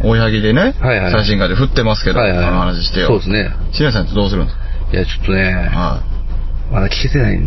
[0.04, 2.46] 追いはぎでね、はいはい最新回で振ってますけど、はいはい。
[2.46, 3.08] あの話してよ。
[3.08, 3.52] そうですね。
[3.74, 4.64] 新崎さんってどうするんですか？
[4.94, 6.02] いや、ちょっとね、は
[6.72, 7.38] まだ聞けてない。
[7.38, 7.42] い。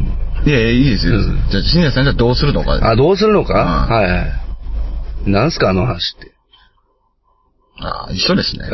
[0.46, 1.16] いやいや、いいですよ。
[1.16, 2.78] うんじゃあ、新谷さんじゃあどうするのか？
[2.82, 4.22] あ、どうするのか、うんはいは
[5.26, 5.30] い。
[5.30, 6.32] なんすか、あの話って？
[7.80, 8.64] あ一緒ですね。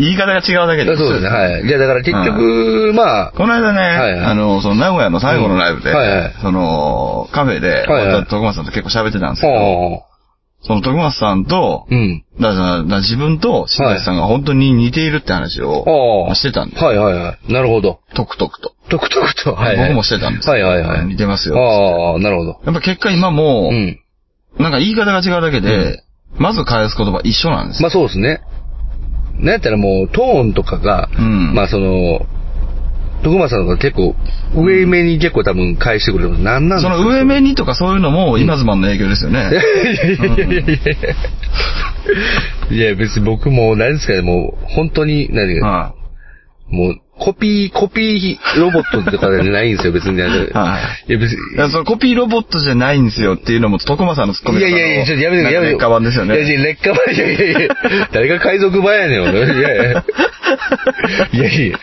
[0.00, 0.96] 言い方が違うだけで。
[0.96, 1.68] そうですね、はい。
[1.68, 10.02] じゃあだから結局、まあ、この間ね、はいはいあの、その名古屋の最後のライブで、うんはいはいその、カフェで、はいはい徳松さんと結構喋ってたんですけど、は
[10.62, 12.24] その徳松さんと、あ、うん。
[12.38, 16.34] だだ自分と新谷さんが本当に似ているって話を、ああ。
[16.34, 17.52] してたんですはいはいはい。
[17.52, 18.00] なるほど。
[18.14, 18.74] トクトクと。
[18.90, 19.54] とくとくと。
[19.54, 19.88] はい、はい。
[19.88, 21.06] 僕もしてたんですはいはいはい。
[21.06, 21.56] 似てますよ。
[21.56, 22.60] ああ、なるほど。
[22.64, 24.00] やっぱ結果今もう、ん。
[24.58, 26.02] なんか言い方が違うだけで、
[26.36, 27.84] まず返す言葉一緒なんですよ。
[27.84, 28.40] まあそうですね。
[29.40, 32.26] なんやったらもう、トーンとかが、うんまあその、
[33.22, 34.14] 徳間さんとか結構、
[34.56, 36.38] 上目に結構多分返してくるの。
[36.38, 36.96] なんなんですか？
[36.96, 39.40] その上目にとかそういうのも、今ズマンの影響ですよね。
[39.40, 40.80] いやいやいやいやい
[42.70, 42.94] やいや。
[42.96, 45.94] 別に僕も、何ですかね、もう、本当に、何か、は
[46.70, 50.20] もう、コピー、コピーロボットとかじゃないんですよ、別に。
[50.20, 51.52] はいはいや、別に。
[51.52, 51.54] い。
[51.56, 55.78] いや、そのコピーロボットじゃないんですよっていうのも、徳間さんのツッコミいやいやいや、ちょっとやめてくれ、やめてくれ。
[55.78, 56.34] 劣化版ですよね。
[56.36, 57.68] いやいや、劣化版、いやいやいや、
[58.12, 59.38] 誰が海賊版やねん、俺。
[59.40, 60.04] いやいや。
[61.32, 61.78] いやいや。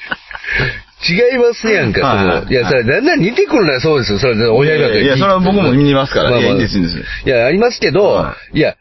[1.08, 2.52] 違いますやんか、はいはいその。
[2.52, 4.88] いや、それ、だんだん似てくるのはそうですよ、それ、親が。
[4.88, 8.76] いやいやそれは僕も見ますからまあまあいやいいんですいいんですいや、ありますけどはいや、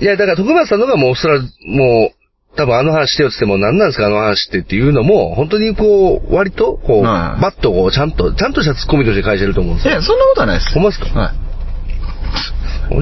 [0.00, 2.23] いや、だから徳松さんのがもう、それは、もう、
[2.56, 9.92] 多分あの話してよって言っても何なんですかあの話ってっていうのも、本当にこう、割と、こう、はいバッとこう、ちゃんと、ちゃんとしたツッコミとして返してると思うんですよ。
[9.94, 10.72] いや、そんなことはないです。
[10.72, 11.06] ほんまですか？
[11.18, 11.34] はい。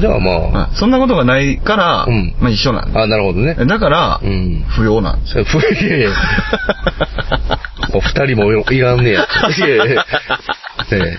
[0.00, 3.55] じゃあまあ、はいそんなことがないから、うんまあ一緒なんであ、なるほどね。
[3.66, 4.64] だから、うん。
[4.68, 5.44] 不要なんですよ。
[5.44, 6.11] ふいやいや。
[7.92, 9.26] お二人もいらんねや。
[9.57, 10.03] いやいやいやね
[10.90, 11.18] え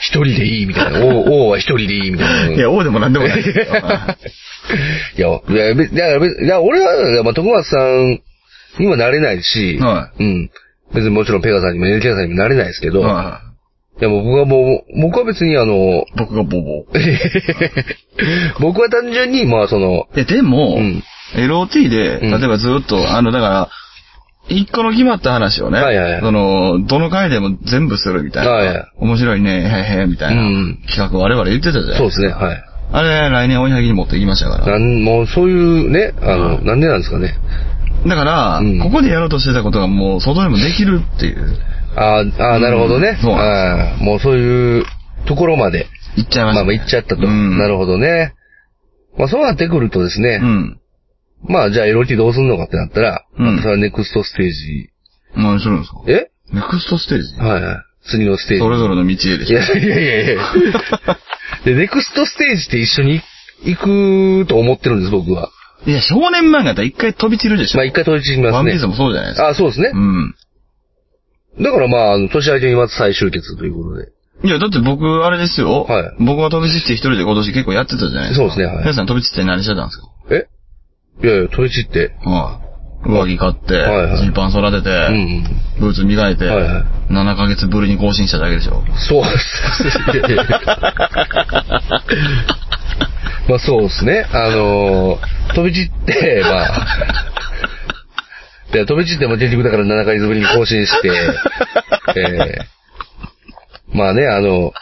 [0.00, 1.04] 一人でいいみたいな。
[1.04, 2.56] 王王は一人でいいみたいな。
[2.56, 3.40] いや、王でもなんでもない。
[3.42, 3.56] いや、
[5.16, 8.20] いや、べだからべいや俺は、まあ、徳松さん
[8.78, 10.50] にもなれないし、はうん。
[10.94, 13.40] 別にもちろんペガさんにも NK さんにもなれないですけど、は
[14.00, 16.04] いや、もう僕はもう、僕は別にあの、い。
[16.16, 16.86] 僕がボボ。
[18.60, 21.02] 僕は単純に、まあその、いや、でも、うん
[21.34, 23.68] LOT で、うん例えばずっと、あの、だから、
[24.50, 32.64] 一個の決まった話をね、はいはいはいその、どの回でも全部するみたいな、はいはい面白いね、へへみたいな、うん企画を我々言ってたじゃないそうですね、はい。
[32.92, 34.66] あれ、来年追いはぎに持っていきましたから。
[34.66, 37.34] なん、もうそういうね、あの、はいなんでなんですかね。
[38.06, 41.56] だから、うんここでやろうとしてたことがもう外でもできるっていう、
[41.96, 43.18] あーあー、なるほどね。
[43.22, 44.84] そうあーもうそういう
[45.26, 45.86] ところまで、
[46.16, 47.26] 言っちゃいました、まあまあ行っちゃったと。
[47.26, 48.34] うんなるほどね。
[49.18, 50.79] まあそうなってくるとですね、うん。
[51.42, 54.90] まあじゃあ LT どうすんのかってなったら、うんそれはネクストステージ、
[55.36, 56.30] 何するんですかえ？
[56.52, 57.34] ネクストステージ？
[57.36, 57.76] はいはい。
[58.10, 58.60] 次のステージ。
[58.62, 59.58] それぞれの道へでしょ。
[59.58, 60.42] いやいやいやいや
[61.64, 63.20] で、ネクストステージって一緒に
[63.64, 65.50] 行くと思ってるんです、僕は。
[65.86, 67.78] いや、少年漫画だったら一回飛び散るでしょ。
[67.78, 68.56] まあ一回取り散りますね。
[68.56, 69.48] ワンピースもそうじゃないですか。
[69.48, 69.98] あ、そうですねう。
[69.98, 70.34] ん。
[71.62, 74.08] だからまあ、年明けにまず再集結ということで。
[74.44, 75.84] いや、だって僕、あれですよ。
[75.84, 78.46] はい僕が飛び散って一人で今年結構やってたじゃないですか。
[78.46, 80.06] そうですねはい皆さん飛び散って何してたんですか？
[80.30, 80.46] え？
[81.22, 82.12] いやいや、取り散って。
[82.24, 83.08] はい。
[83.08, 85.44] 上着買って、はいはいジーパン育てて、うんうん。
[85.80, 88.84] ブーツ磨いて、はいはい7ヶ月ぶりに更新しただけでしょ。
[88.96, 90.16] そうです。
[90.16, 90.44] いやいや
[93.48, 94.26] まあそうですね。
[94.32, 96.86] あのー飛び散って、まあ、
[98.72, 101.08] で飛び散っても結局だから7ヶ月ぶりに更新して、
[102.16, 104.72] えーまあね、あの、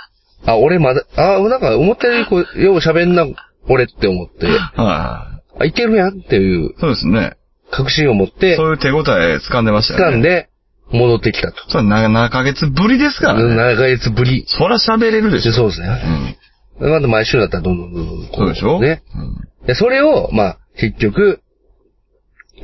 [0.44, 3.24] あ、俺まだ、あ、なんか思ったよりこう、よう喋んな、
[3.68, 6.74] 俺って思って、はあ、いけるやんっていうい。
[6.78, 7.36] そうですね。
[7.70, 10.16] 確信を持って、そういう手応え掴んでましたよね。
[10.16, 10.22] 掴ん。
[10.22, 10.48] で、
[10.90, 11.56] 戻ってきたと。
[11.70, 13.54] そう、7ヶ月ぶりですからね。
[13.54, 14.44] 7ヶ月ぶり。
[14.46, 15.52] そら喋れるでしょ。
[15.52, 16.36] そうですね。
[16.80, 16.90] うん。
[16.90, 18.80] まだ毎週だったらどんどんどんどんこそうでしょ？
[18.80, 19.02] ね。
[19.14, 19.18] う
[19.64, 21.40] んで、それを、まあ、結局、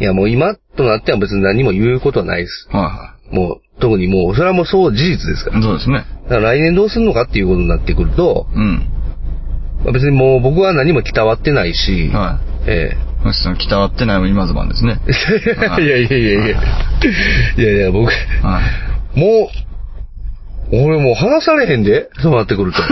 [0.00, 2.66] いやもう今となっては別に何も言うことはないです。
[2.70, 5.62] はもう、特にもう、それはもうそう事実ですかいはい。
[5.62, 5.68] ら。
[5.68, 6.04] そうですね。
[6.24, 8.88] だから来年どうするのかっていうことになってくると、うん。
[9.84, 12.96] まあ別にもう僕は何もきたわってないし、はえ
[13.28, 13.32] い。
[13.32, 14.98] その、北わってないも今ズマンですね。
[15.06, 15.12] え
[15.82, 16.62] いやいやいやいや。
[17.56, 18.10] いやいや、僕、
[18.42, 18.60] は
[19.16, 19.18] い。
[19.18, 19.50] も
[20.72, 22.82] う、俺もう話されへんでそうなってくると。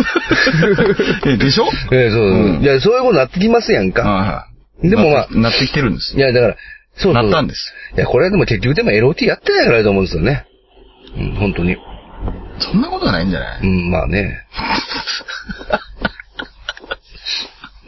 [1.28, 1.64] え、でしょ？
[1.92, 4.02] ええそう、うんいや、そういうことになってきますやんか。
[4.02, 4.46] はいは
[4.84, 4.90] い。
[4.90, 6.18] でもまあなってきてるんですよ。
[6.18, 6.56] いや、だから、
[6.96, 7.74] そうなったんです。
[7.96, 10.44] いや、これはでも結局でも LOT やってないからだと思うんですよね。
[11.16, 11.76] うん、本当に。
[12.58, 13.60] そんなことはないんじゃない？
[13.62, 14.38] うん、まあね。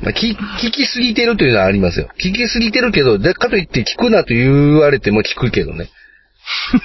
[0.04, 2.08] まあ、聞聞きすぎてるというのはありますよ。
[2.22, 5.88] 聞きすぎてるけど、でかといって聞くなと言われても聞くけどね。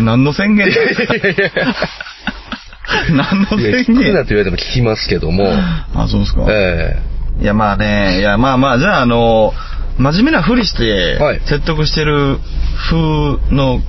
[0.00, 0.68] 何の宣言
[3.10, 3.84] 何の宣言？
[3.84, 5.44] 聞くなと言われても聞きますけども。
[5.94, 6.46] あ、そうですか。
[6.48, 6.96] え
[7.40, 9.52] えいや、まあね、いや、まあまあ、じゃあ、あの、
[9.98, 12.38] 真面目なふりしてはい、説得してる
[12.90, 12.96] 風
[13.54, 13.80] の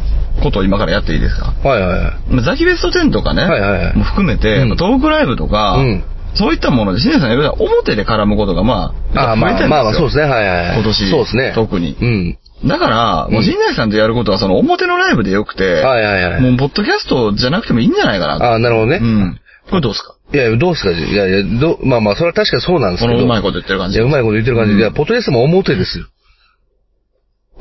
[0.44, 1.54] ことを今からやっていいですか？
[1.64, 2.02] はいはいはい。
[2.30, 6.04] まあザキベスト10とかね、はいはいはいも含めて、うんトークライブとか、うん
[6.40, 10.76] そういったもので、新さん表で絡むことが、まあ、ああ、まあ増えてるんですよまあまあそうですね、はいはいはい。
[10.76, 11.52] 今年そうですね。
[11.54, 12.38] 特にうん。
[12.68, 16.42] だから、もう陣内さんとやることは、その表のライブでよくて、はいはいはい。
[16.42, 18.46] もう、ポッドキャストじゃなくてもいいんじゃないかなと。
[18.46, 19.00] ああ、なるほどね。
[19.02, 19.40] うん。
[19.70, 20.16] これどうですか？
[20.34, 20.92] いや、どうすか？
[20.92, 23.14] いやいや、ど、まあまあ、それは確かにそうなんですけど。
[23.14, 23.98] このうまいこと言ってる感じ。
[23.98, 24.76] いや、うまいこと言ってる感じで。
[24.76, 26.06] うんいや、ポッドキャストも表ですよ。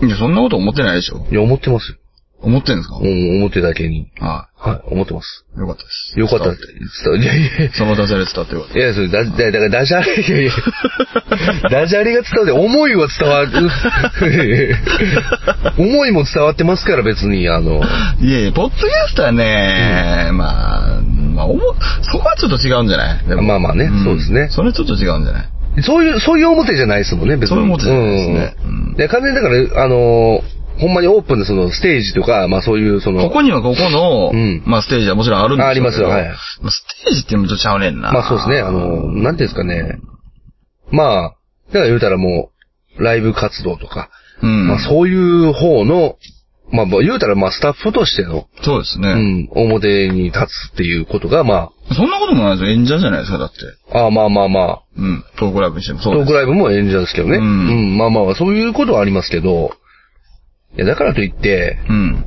[0.02, 1.26] いや、そんなこと思ってないでしょ。
[1.30, 1.98] いや、思ってますよ。
[2.40, 2.96] 思ってんですか？
[2.96, 4.10] うん、表だけに。
[4.20, 5.44] ははい、思ってます。
[5.56, 5.60] い。
[5.60, 6.18] よかったです。
[6.18, 6.60] よかったって。
[7.20, 7.72] いやいや。
[7.72, 8.78] そのダジャレ伝わってよかった。
[8.78, 10.52] いや、それ、だ、だだから、ダジャレ、いやいや。
[11.70, 13.70] ダジャレが伝わって、思いは伝わる。
[15.78, 17.80] 思いも伝わってますから、別に、あの。
[18.20, 23.24] いやいや、ポッドキャストはね、まあ、まあ、おも、そこはちょっと違うんじゃない？
[23.42, 25.82] まあまあねそうですねそれちょっと違うんじゃない？
[25.82, 27.56] そういう、そういう表じゃないですもんね、別に。
[27.56, 36.24] そういう表じゃないですねうんうんで、完全にだから、あのーほんまにオープンでそのステージとか、まあそういうその、ここにはここの、うんまあステージはもちろんあるんですけどあありますよはい
[36.62, 38.12] まあステージっていうのもちょっとちゃうねんな。
[38.12, 39.98] まあそうですね、あのーなんていうんですかね。
[40.90, 41.22] まあ、
[41.68, 42.50] だから言うたらも
[42.98, 44.10] う、ライブ活動とか、
[44.42, 44.68] うん。
[44.68, 46.16] まあそういう方の、
[46.70, 49.08] まあ言うたらまあスタッフとしての、そうですね。
[49.10, 50.38] うん、表に立
[50.70, 52.70] つっていうことが、まそんなこともないですよ。
[52.70, 53.56] 演者じゃないですか、だって。
[53.92, 55.24] あ、ああまあまあまあ、うん。
[55.38, 56.32] トークライブにしてもそうトーです。
[56.32, 57.38] クライブも演者ですけどね。
[57.38, 59.72] ううんん、まあまあまあ、そういうことはありますけど、
[60.76, 62.24] いや、だからといって、うん。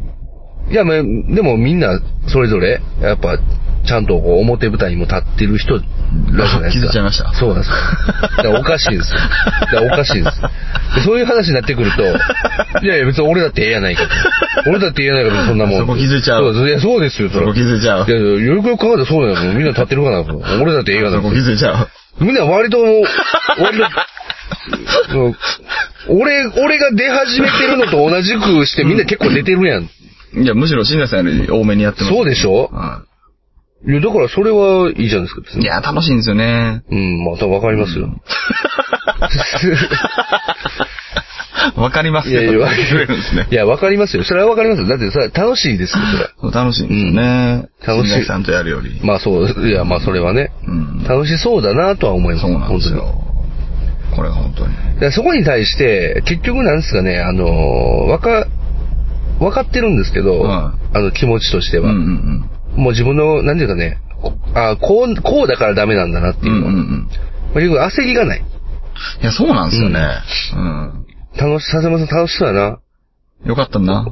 [0.69, 3.37] いや、まあ、でもみんな、それぞれ、やっぱ、
[3.85, 6.81] ちゃんとこう表舞台にも立ってる人らじゃないですか。
[6.81, 7.75] 気づいちゃいましたそうなんですよ。
[8.21, 9.19] だからおかしいですよ。
[9.19, 10.41] だからおかしいです。
[10.41, 12.03] でそういう話になってくると、
[12.85, 14.69] いやいや別に俺だってええやないかと。
[14.69, 15.79] 俺だってええやないかと、そんなもん。
[15.79, 18.05] そこ気づいちゃうそうですいや、そうですよ、そこ気づいちゃう。
[18.07, 18.17] いや
[18.53, 19.53] よくよく考えたらそうだよ。
[19.53, 20.23] みんな立ってるかな。
[20.61, 21.87] 俺だってええやないかそこ気づいちゃう。
[22.23, 23.83] みんな割と、割と、
[25.15, 25.35] うん
[26.09, 29.83] 俺、俺が出始めてるのと同じくしてみんな結構出てるやん。
[29.83, 32.13] いや、むしろ新田さんより多めにやってます。
[32.13, 32.69] そうでしょ？
[32.71, 33.03] は
[33.87, 35.57] いや、だからそれはいいじゃないですか、別い。
[35.59, 36.83] にいや、楽しいんですよね。
[36.91, 38.09] うん、またわかりますよ。
[41.75, 42.77] わかりますいやいや、わよ。
[42.77, 43.55] 言えるんですねい。
[43.55, 44.23] や、わかりますよ。
[44.23, 44.87] それはわかりますよ。
[44.87, 46.03] だってさ、楽しいですよ、
[46.41, 46.51] それ。
[46.51, 47.67] 楽しいんですよね。
[47.87, 48.99] うん楽しいさんとやるより。
[49.03, 51.03] まあそう、いや、まあそれはね、うん。
[51.03, 52.47] 楽しそうだなとは思います。
[52.47, 53.30] そうなんです本よ。
[54.21, 55.11] これが本当に。
[55.11, 57.49] そこに対して、結局なんですかね、あのー、
[58.07, 58.45] わか、
[59.39, 61.93] わかってるんですけど、はあの気持ちとしてうんうは。
[61.93, 66.47] んもう自分の、なんていうかね、こあこう、こうだからダメなんだなってうん。
[66.47, 66.73] いううんのは。
[66.73, 67.09] うんうん
[67.53, 68.39] 焦りがない。
[69.21, 69.99] いや、そうなんですよね。
[70.55, 71.05] うん。
[71.37, 72.79] 楽し、笹山さん楽しそうやな。
[73.45, 74.07] よかったな。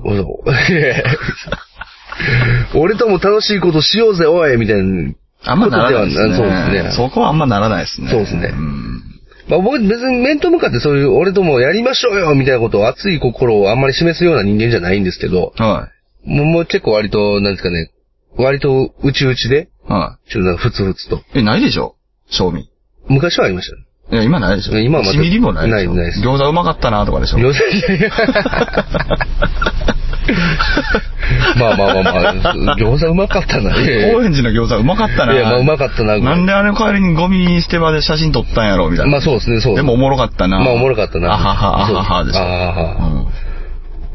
[2.75, 5.13] 俺とも楽しいことしようぜ、おいみたいな。
[5.45, 6.35] あんまならないですね。
[6.35, 8.09] そうですねそこはあんまならないですね。
[8.09, 9.08] そうですねん。
[9.49, 15.89] まあ僕別に面と向かってそういう俺ともやりましょうよみたいなことを熱い心をあんまり示すような人間じゃないんですけど、は
[16.23, 17.91] もうもう結構割と、なんですかね、
[18.37, 19.91] 割と内々で、い。
[19.91, 21.17] はちょっとなんかふつふつと。
[21.17, 21.21] い。
[21.35, 21.95] え、ないでしょ？
[22.29, 22.69] 賞味。
[23.07, 23.83] 昔はありましたね。
[24.11, 28.11] いや、今ないでしょ今はまた1ミリもないでしょないないです餃子うまかったなとかでしょ餃子いやいや
[31.59, 33.71] まあまあまあまあ、餃子うまかったな。
[33.71, 35.33] 高円寺の餃子うまかったな。
[35.33, 39.11] いやまあうまかったななんであれ帰りにゴミ捨て場で写真撮ったんやろみたいな。
[39.11, 40.59] まあそうですね、そうでもおもろかったな。
[40.59, 41.33] まあおもろかったな。
[41.33, 42.39] あはは、あははでしょ。
[42.39, 43.07] あはは。
[43.07, 43.27] うん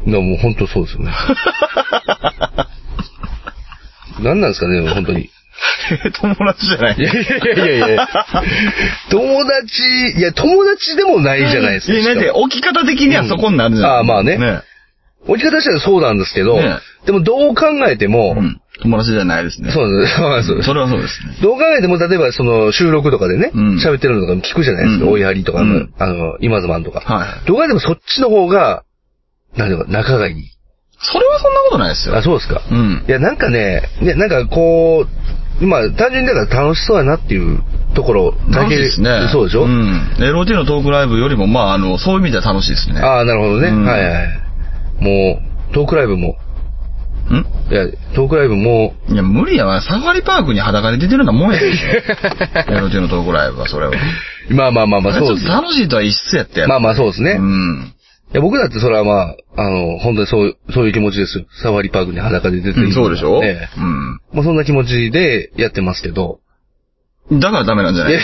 [0.05, 1.11] でも本当そうですよね。
[4.19, 5.31] 何なんですかね、本当に。
[6.21, 7.15] 友達じゃないいやい
[7.57, 8.07] やいやいや
[9.09, 9.83] 友達、
[10.17, 11.93] いや、友達でもないじゃないですか。
[11.93, 13.89] いや、なんで、しかも置き方的にはそこになるじゃん。
[13.89, 14.61] うんあーまあねね。
[15.27, 18.61] 置き方としてはそうなんですけど、ねでもどう考えても、うん。
[18.81, 19.71] 友達じゃないですね。
[19.71, 21.37] そうですそうですそれはそうですね。
[21.41, 25.05] どう考えても、例えばその収録とかでね、うん喋、ってるのとか聞くじゃないですか。
[25.05, 26.99] うん追い張りとかの、うんあの、今ズマンとか。
[26.99, 27.47] はい。
[27.47, 28.83] どう考えてもそっちの方が、
[29.55, 30.51] なんていうか、仲がいい。
[30.99, 32.17] それはそんなことないですよ。
[32.17, 32.61] あ、そうですか。
[32.69, 33.11] うんい。
[33.11, 37.63] や、なんかね、ね、なんかこう、今、単純にだから楽しそうやなっていう
[37.95, 39.29] ところだけ楽しいですね。
[39.31, 40.15] そうでしょ、うん。
[40.17, 42.99] LOT のトークライブよりも、まあ、あの、そういう意味では楽しいですね。
[42.99, 44.44] ああ、なるほどね、うんはいはい。
[44.99, 45.41] も
[45.71, 46.37] う、トークライブも、
[47.29, 47.71] ん？
[47.71, 49.81] いや、トークライブも、いや、無理やわ。
[49.81, 51.71] サファリパークに裸で出てるようなもんやで。
[52.67, 53.93] LOT のトークライブは、それは。
[54.49, 55.47] まあまあまあまあ、そうです。
[55.47, 57.31] 楽しいとは一緒やったやろまあまあそうですね。
[57.31, 57.93] うん。
[58.31, 61.45] いや僕だってそれはまあ、あの、本当にそう、そういう気持ちですよ。
[61.63, 63.43] サファリパークに裸で出てる、そうでしょ？
[63.43, 64.19] ええうん。
[64.33, 66.39] まあそんな気持ちでやってますけど。
[67.31, 68.13] だからダメなんじゃない？
[68.13, 68.17] い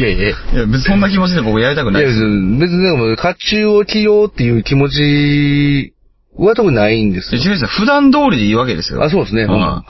[0.00, 0.36] いやいやいや。
[0.60, 2.10] や、別にそんな気持ちで僕やりたくないいや。
[2.10, 5.92] 別にでも、甲冑を着ようっていう気持ち
[6.36, 7.40] は特にないんですよ。
[7.40, 9.02] 違う違う普段通りでいいわけですよ。
[9.04, 9.42] あ、そうですね。
[9.42, 9.84] うんはい。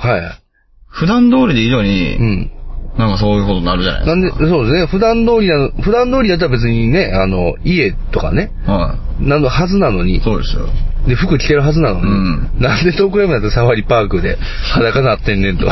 [0.90, 2.50] 普段通りでいいのに、うん。
[2.98, 4.16] なんかそういうことになるじゃないですか。
[4.16, 4.86] なんで、そうですね。
[4.86, 10.68] 普段通りなの、普段通りだったら別にね、あの、家とかね、はなのはずなのにい。、そうですよ。
[11.06, 14.36] で、服着てるはずなのに、うんなんで東京山だってサファリパークで
[14.72, 15.66] 裸なってんねんと。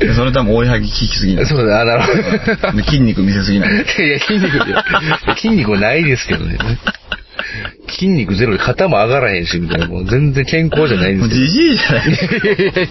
[0.00, 1.46] で それ多分追いはぎ効きすぎない。
[1.46, 2.08] そうだ、あ、なるほ
[2.72, 2.76] ど。
[2.76, 3.74] で筋肉見せすぎない。
[3.74, 3.84] いや、
[4.20, 4.74] 筋肉で、
[5.36, 6.56] 筋肉はないですけどね。
[7.88, 9.86] 筋肉ゼロで肩も上がらへんし、みたいな。
[9.88, 11.40] もう全然健康じゃないんですけど。
[11.40, 12.82] じじいじゃないいやいや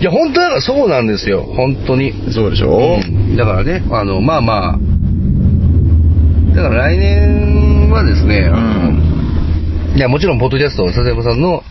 [0.00, 1.42] いや本当だからそうなんですよ。
[1.42, 2.12] 本当に。
[2.30, 3.00] そうでしょ？
[3.02, 11.62] うんだからね、あの、まあまあ、だから来年はですね、あの、いや、もちろん、ポッドキャスト、笹山さんの、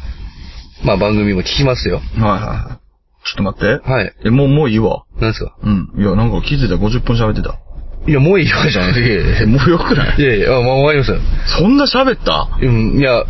[0.83, 1.97] まあ番組も聞きますよ。
[1.97, 3.25] はいはいはい。
[3.25, 3.89] ちょっと待って。
[3.89, 4.13] はい。
[4.25, 5.03] え、もう、もういいわ。
[5.19, 5.55] 何ですか？
[5.63, 5.89] うん。
[5.97, 7.57] いや、なんか気づいたら50分喋ってた。
[8.05, 8.89] いや、もういいわじゃん。
[8.93, 10.21] いやもうよくない？
[10.21, 11.19] いやいや、あもう終わりましたよ。
[11.45, 12.49] そんな喋った？
[12.61, 13.23] うん、いや、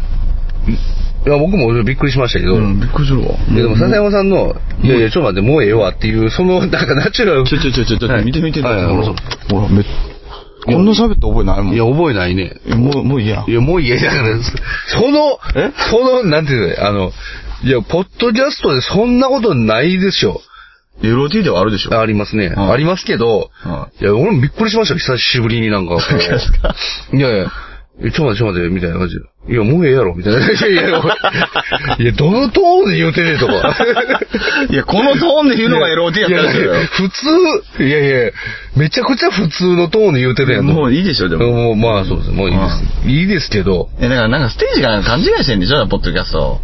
[1.26, 3.28] いや、僕もびっくりしましたけど、うん、びっくりするわ。
[3.28, 7.44] いやでも、笹山さんの、いやいや、ちょっと待って、もうええわっていう、その、なんかナチュラル。
[7.46, 8.62] ちょちょちょちょちょ、はい見て見て。
[8.62, 9.84] はいはいほら、ほら、め
[10.66, 11.74] こんな喋った覚えないもん。
[11.74, 12.54] いや、覚えないね。
[12.68, 13.54] えもう、もういいやんい。
[13.54, 14.38] や、もういいや、だから、
[14.88, 15.72] その、え？
[15.92, 17.12] その、なんていうの、あの、
[17.64, 20.42] いや、ポッドキャストでそんなことないでしょ。
[21.02, 22.00] LOT ではあるでしょ。
[22.00, 22.50] ありますね。
[22.50, 25.96] はいありますけど、はいや、俺もびっくりしましたよ、久しぶりになんか。
[25.98, 26.76] 何がですか？
[27.14, 27.52] いやいや、
[28.04, 29.22] えちょっと待って、ちょっと待って、みたいな感じで。
[29.54, 30.40] いや、もうええやろ、みたいな。
[30.40, 31.00] い やいや、
[31.98, 33.76] 俺いや、どのトーンで言うてねえとか。
[34.70, 36.88] いや、このトーンで言うのが LOT やったんですよいやいや。
[36.88, 38.32] 普通、いやいや、
[38.76, 40.66] めちゃくちゃ普通のトーンで言うてるやん。
[40.66, 41.52] もういいでしょ、でも。
[41.52, 42.30] もう、まあそうです。
[42.32, 43.10] もういいです。
[43.10, 43.90] いいですけど。
[44.00, 46.62] え、だからなんかステージが勘違いしてんでしょ、ポッドキャスト。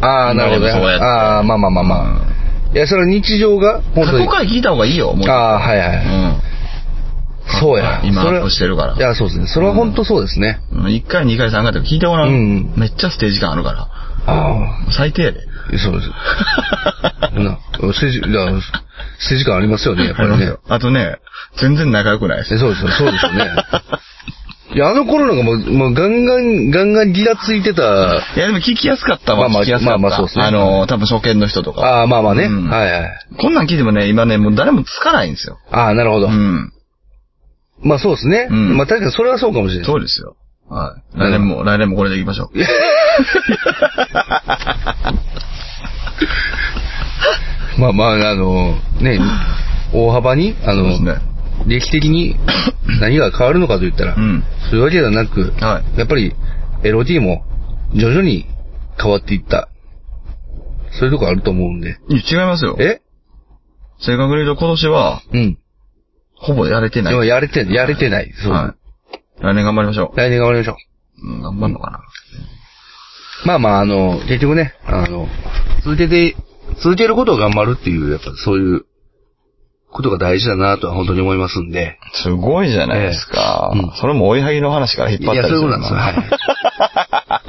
[0.00, 2.74] ああ、なるほどああ、まあまあまあまあ。
[2.74, 4.24] いや、それは日常が、本過当に。
[4.26, 5.28] 去回聞いた方がいいよ、もう。
[5.28, 5.96] ああ、はいはい。
[5.96, 6.40] うん。
[7.60, 8.02] そうや。
[8.04, 9.46] 今アップしてるからいや、そうですね。
[9.46, 10.60] それは本当そうですね。
[10.72, 10.84] うん。
[10.86, 12.28] 1回、2回、3回とか聞いてごらん。
[12.28, 13.88] うんめっちゃステージ感あるから。
[14.26, 15.40] あ最低やで。
[15.74, 16.10] あ、そうです。
[17.40, 17.58] な、
[17.94, 18.46] ステージ、いや
[19.18, 20.52] ステージ感ありますよね、やっぱりね。
[20.68, 21.16] あとね、
[21.56, 22.54] 全然仲良くないです。
[22.54, 23.50] えそうですよ、そうですよね。
[24.74, 27.82] いや、あの頃なんかもう、もうガンガン、ガンガンギラついてた、
[28.36, 29.48] いや、でも聞きやすかったわ。
[29.48, 29.80] まあまあ。
[29.80, 31.80] まあまあそうですねあの、多分初見の人とか。
[31.80, 32.44] ああ、まあまあね。
[32.44, 33.10] うんはいはい。
[33.40, 35.58] こんなん聞いてもね、今ね、もう誰もつかないんですよ。
[35.70, 36.26] ああ、なるほど。
[36.26, 36.72] うん。
[37.80, 38.48] まあそうですね。
[38.50, 39.86] うんまあ確かにそれはそうかもしれない。
[39.86, 40.36] そうですよ。
[40.68, 41.18] はい。
[41.18, 42.58] 来年も、来年もこれでいきましょう。
[47.80, 49.18] まあまあ、あの、ね、
[49.94, 51.14] 大幅に、あの、そうですね。
[51.68, 52.36] 歴的に
[53.00, 54.44] 何が変わるのかと言ったら、うん。
[54.70, 56.34] そういうわけではなく、はやっぱり
[56.82, 57.44] LOT も
[57.94, 58.46] 徐々に
[59.00, 59.68] 変わっていった。
[60.92, 61.98] そういうとこあると思うんで。
[62.08, 62.16] い。
[62.16, 62.76] いや違いますよ。
[62.80, 63.00] え？
[64.00, 65.58] 正確に言うと今年は、うん。
[66.34, 67.12] ほぼやれてない。
[67.12, 68.32] でもやれて、やれてない。
[68.42, 68.52] そう。
[68.52, 69.18] はい。
[69.40, 70.76] 来年頑張りましょ来年頑張りましょ
[71.22, 71.28] う。
[71.28, 71.34] う。
[71.34, 72.00] うん、頑張るのかな。
[73.44, 75.28] まあまあ、あの、結局ね、あの、
[75.84, 76.36] 続けて、
[76.82, 78.86] 続けることを頑張るっていう、やっぱそういう
[79.90, 81.98] ことが大事だなとは本当に思いますんで。
[82.12, 83.70] すごいじゃないですか。
[83.74, 85.98] ええうんそれも追いはぎの話から引っいや、張ったりそういうことなんですよ。
[85.98, 86.14] はい。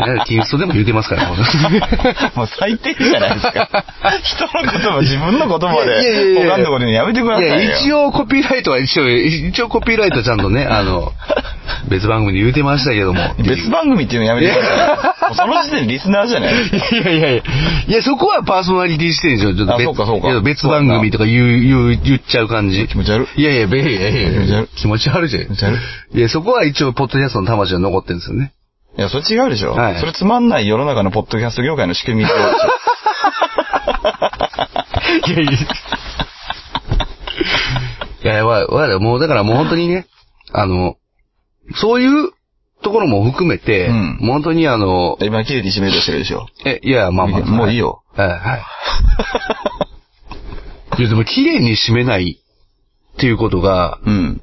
[0.06, 1.30] ねキリストでも言うてますから、
[2.36, 3.86] もう最低じゃないですか。
[4.24, 7.56] 人の言葉、自分の言葉で、や他のところにやめてくださいよ。
[7.56, 11.12] いや、一応コピーライトは一応、一応コピーライトちゃんとね、あの、
[11.89, 13.20] 別番組で言うてましたけども。
[13.39, 15.30] 別番組っていうのやめてください。
[15.30, 16.54] もうその時点でリスナーじゃない。
[16.54, 17.41] いやいやいや、
[17.88, 19.56] いや、そこはパーソナリティ視点でしょ。
[19.56, 22.88] ちょっとあ別そうかそうか別番組とか言う、言う、言っちゃう感じ。
[22.88, 25.43] 気持ち悪いいやいや、べいやいやいや気持ち悪い気持ち悪いじゃん。
[25.43, 25.78] 気持ち悪
[26.16, 28.52] いや、そこは一応、ポッドキャストの魂が残ってるんですよね。
[29.00, 29.72] いや、それ違うでしょ。
[29.72, 35.32] はいそれつまんない世の中のポッドキャスト業界の仕組みってことでしょ。
[35.32, 35.45] いやい
[38.24, 38.34] や。
[38.34, 39.00] いや、わ、わ。
[39.00, 40.06] もう、だからもう本当にね、
[40.52, 40.97] あの、
[41.76, 42.32] そういう
[42.84, 46.47] ところも含めて、うんもう本当にあの、今、綺麗に締めようとしてるでしょ。
[46.66, 47.41] え、いや、まあまあ。
[47.41, 48.04] もういいよ。
[48.18, 48.62] はい、はい。
[51.00, 52.38] いや、でも綺麗に締めない
[53.16, 54.41] っていうことが、うん。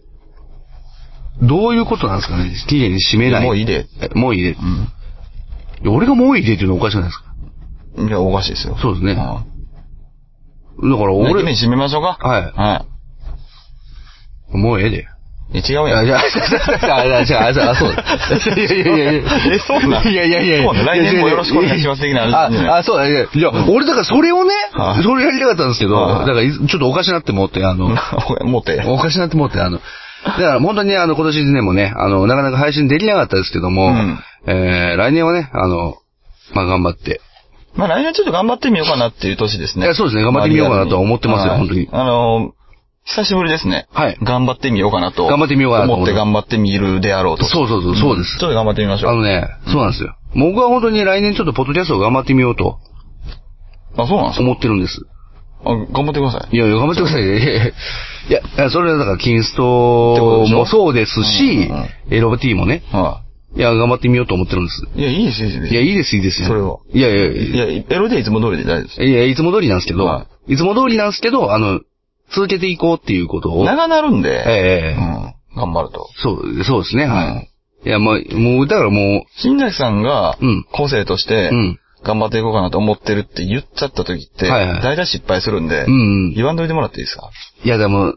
[1.42, 2.52] どういうことなんですかね？
[2.68, 3.44] 綺麗に締めない。
[3.44, 3.86] もういいで。
[4.00, 4.48] えもういいで。
[4.50, 4.88] いうん。
[5.84, 7.26] や俺がもういいでっていうのはおかしくないですか？
[8.06, 8.76] いや、おかしいですよ。
[8.80, 9.44] そうですねあ
[10.82, 12.18] だからあ俺、に締めましょうか。
[12.20, 12.84] はいは
[14.50, 15.06] もうええで。
[15.54, 15.58] い。
[15.58, 16.06] いや、違ういや、やん。
[16.06, 16.20] じゃあ、
[16.80, 18.02] じゃあ、じゃあ、じゃあ、そうだ。
[18.02, 19.54] いやいやいやいやいや。
[19.54, 20.06] えそうなん？
[20.08, 23.08] いやいやいや来年もよろしくお願いします的なあ、あ、そうだ。
[23.08, 27.96] いや、いや俺だからそれをねは、いそれやりたかったんですけど、はいだからいちょっとおかしなって思って、あの、
[28.44, 28.82] 持って。
[28.86, 29.80] おかしなって思って、あの、
[30.26, 35.96] だから本当にあの、今年1年もね、あの、なかなか配信できなかったですけども、うんえー、来年はね、あの、
[36.54, 37.20] まあ頑張って。
[37.74, 39.86] まあ来年ちょっと頑張ってみようかなっていう年ですね。
[39.86, 42.52] いやそうですね頑張ってみようかなとは思ってますよはい本当にあの、
[43.04, 43.86] 久しぶりですね。
[43.92, 45.26] はい頑張ってみようかなと。
[45.26, 47.44] 頑張ってみようかなと思って頑張ってみるであろうと。
[47.44, 48.50] そうそうそう、そうですちょっ。
[48.50, 49.12] と頑張ってみましょう。
[49.12, 50.16] あのね、そうなんですよ。
[50.34, 52.78] 僕は本当に来年ちょっとポッドキャストを頑張ってみようと
[53.96, 55.00] あ、そうなんですか思ってるんです。
[55.66, 56.56] あ頑張ってください。
[56.56, 57.72] いやいや、頑張ってくださいね。
[58.28, 59.62] いやいや、それはだから、キンスト
[60.50, 61.70] もそうですし
[62.10, 63.22] エロバ T もね、は
[63.56, 64.86] いや、頑張ってみようと思ってるんです。
[64.96, 65.00] い。
[65.00, 65.72] いや、いいです、いいです。
[65.72, 66.44] いや、いいです、いいです。
[66.44, 66.76] それは。
[66.92, 69.02] いやいやいいや、や、エロでいつも通りで大丈夫です。
[69.04, 71.80] いや、いつも通りなんですけど、はいつも通りなんですけど、あの、
[72.30, 73.64] 続けていこうっていうことを。
[73.64, 75.34] 長なるんで、ええうん。
[75.56, 76.08] 頑張ると。
[76.16, 77.50] そう、そうですね、うんはい。
[77.86, 81.78] いや、もう、もう、だからも新崎さんがうん、個性としてう、う、ん。
[82.06, 85.96] 頑張っていこうかなと思ってるって言っちゃった時って、はいはい大体失敗するんでう、ん、う
[86.30, 86.34] ん。
[86.34, 87.30] 言わんといてもらっていいですか？
[87.64, 88.14] いや、でも、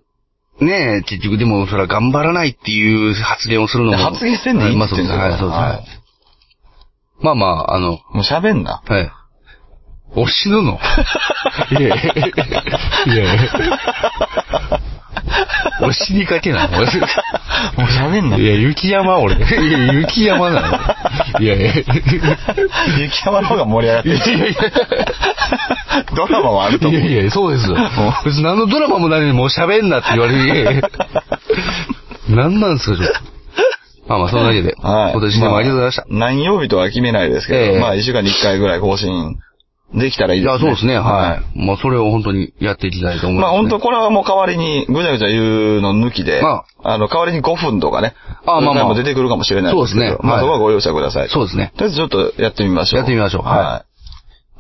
[0.62, 3.98] ねえ、結局でも、それは頑張らないっていう発言をするのも。
[3.98, 4.96] 発言せんでいいそうです。
[4.96, 5.58] 言ってんだはい、そうです。
[5.60, 5.86] はいはい。
[7.22, 8.82] まあまあ、あの、もう喋んな。
[8.86, 9.12] はい。
[10.16, 10.80] お死ぬの？
[11.72, 11.96] いやいや、
[15.30, 15.88] いやいや。
[15.88, 18.38] お死にかけなのもう喋んな。
[18.38, 19.36] いや、雪山俺。
[19.38, 21.40] いや、雪山なの。
[21.40, 21.74] いやいや。
[23.00, 24.16] 雪山の方が盛り上がってる。
[24.16, 24.56] いやいや
[26.16, 27.02] ドラマはあると思う。
[27.02, 27.76] いやいや、そうですよ。
[28.26, 30.84] 別に何のドラマもないのにもう喋んなって言われて。
[32.30, 33.14] 何なんですか、ちょっと。
[34.08, 34.76] まあまあ、そんなわけで。
[34.82, 35.12] はい。
[35.12, 36.02] 今年でもありがとうございました。
[36.02, 39.38] あ何曜日とは決めないですけど、ええまあ一週間に一回ぐらい更新
[39.94, 40.54] できたらいいいですね。
[40.54, 40.98] や、そうですね。
[40.98, 41.42] ははい。
[41.56, 43.42] まあ、それを本当にやっていきたいと思いい。
[43.42, 48.14] ます、まあ本当これはもう代わりに、ぐちゃぐちゃ言うの抜きで、まあの、代わりに5分とかね。
[48.46, 50.02] あまあまあも出てくるかもしれないですけど。
[50.02, 51.30] そうですねまあはいそこはご容赦ください。
[51.30, 51.74] そうですね。
[51.76, 53.00] とりあえずちょっとやってみましょう。
[53.00, 53.86] やってみましょうは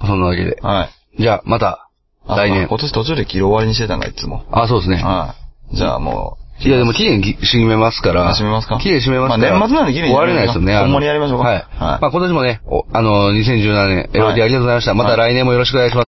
[0.01, 0.65] そんなわけでい。。
[0.65, 1.21] はい。
[1.21, 1.89] じゃあ、また、
[2.25, 2.77] あ来年今。
[2.77, 4.45] 年途中で切り終わりにしてたんか、いつも。
[4.51, 4.97] あ、そうですね。
[5.03, 5.36] は
[5.73, 5.75] い。
[5.75, 8.30] じゃあもう、いや、でも期限締めますから。
[8.30, 9.57] あ締めますか期限締めますから。
[9.57, 10.78] まあ年末なんで期限終われないですよね。
[10.78, 11.55] ほんまにやりましょうかはい。
[11.55, 14.93] はいまあ今年もね、おあの、2017年、エロディありがとうございました。
[14.93, 16.09] また来年もよろしくお願いします。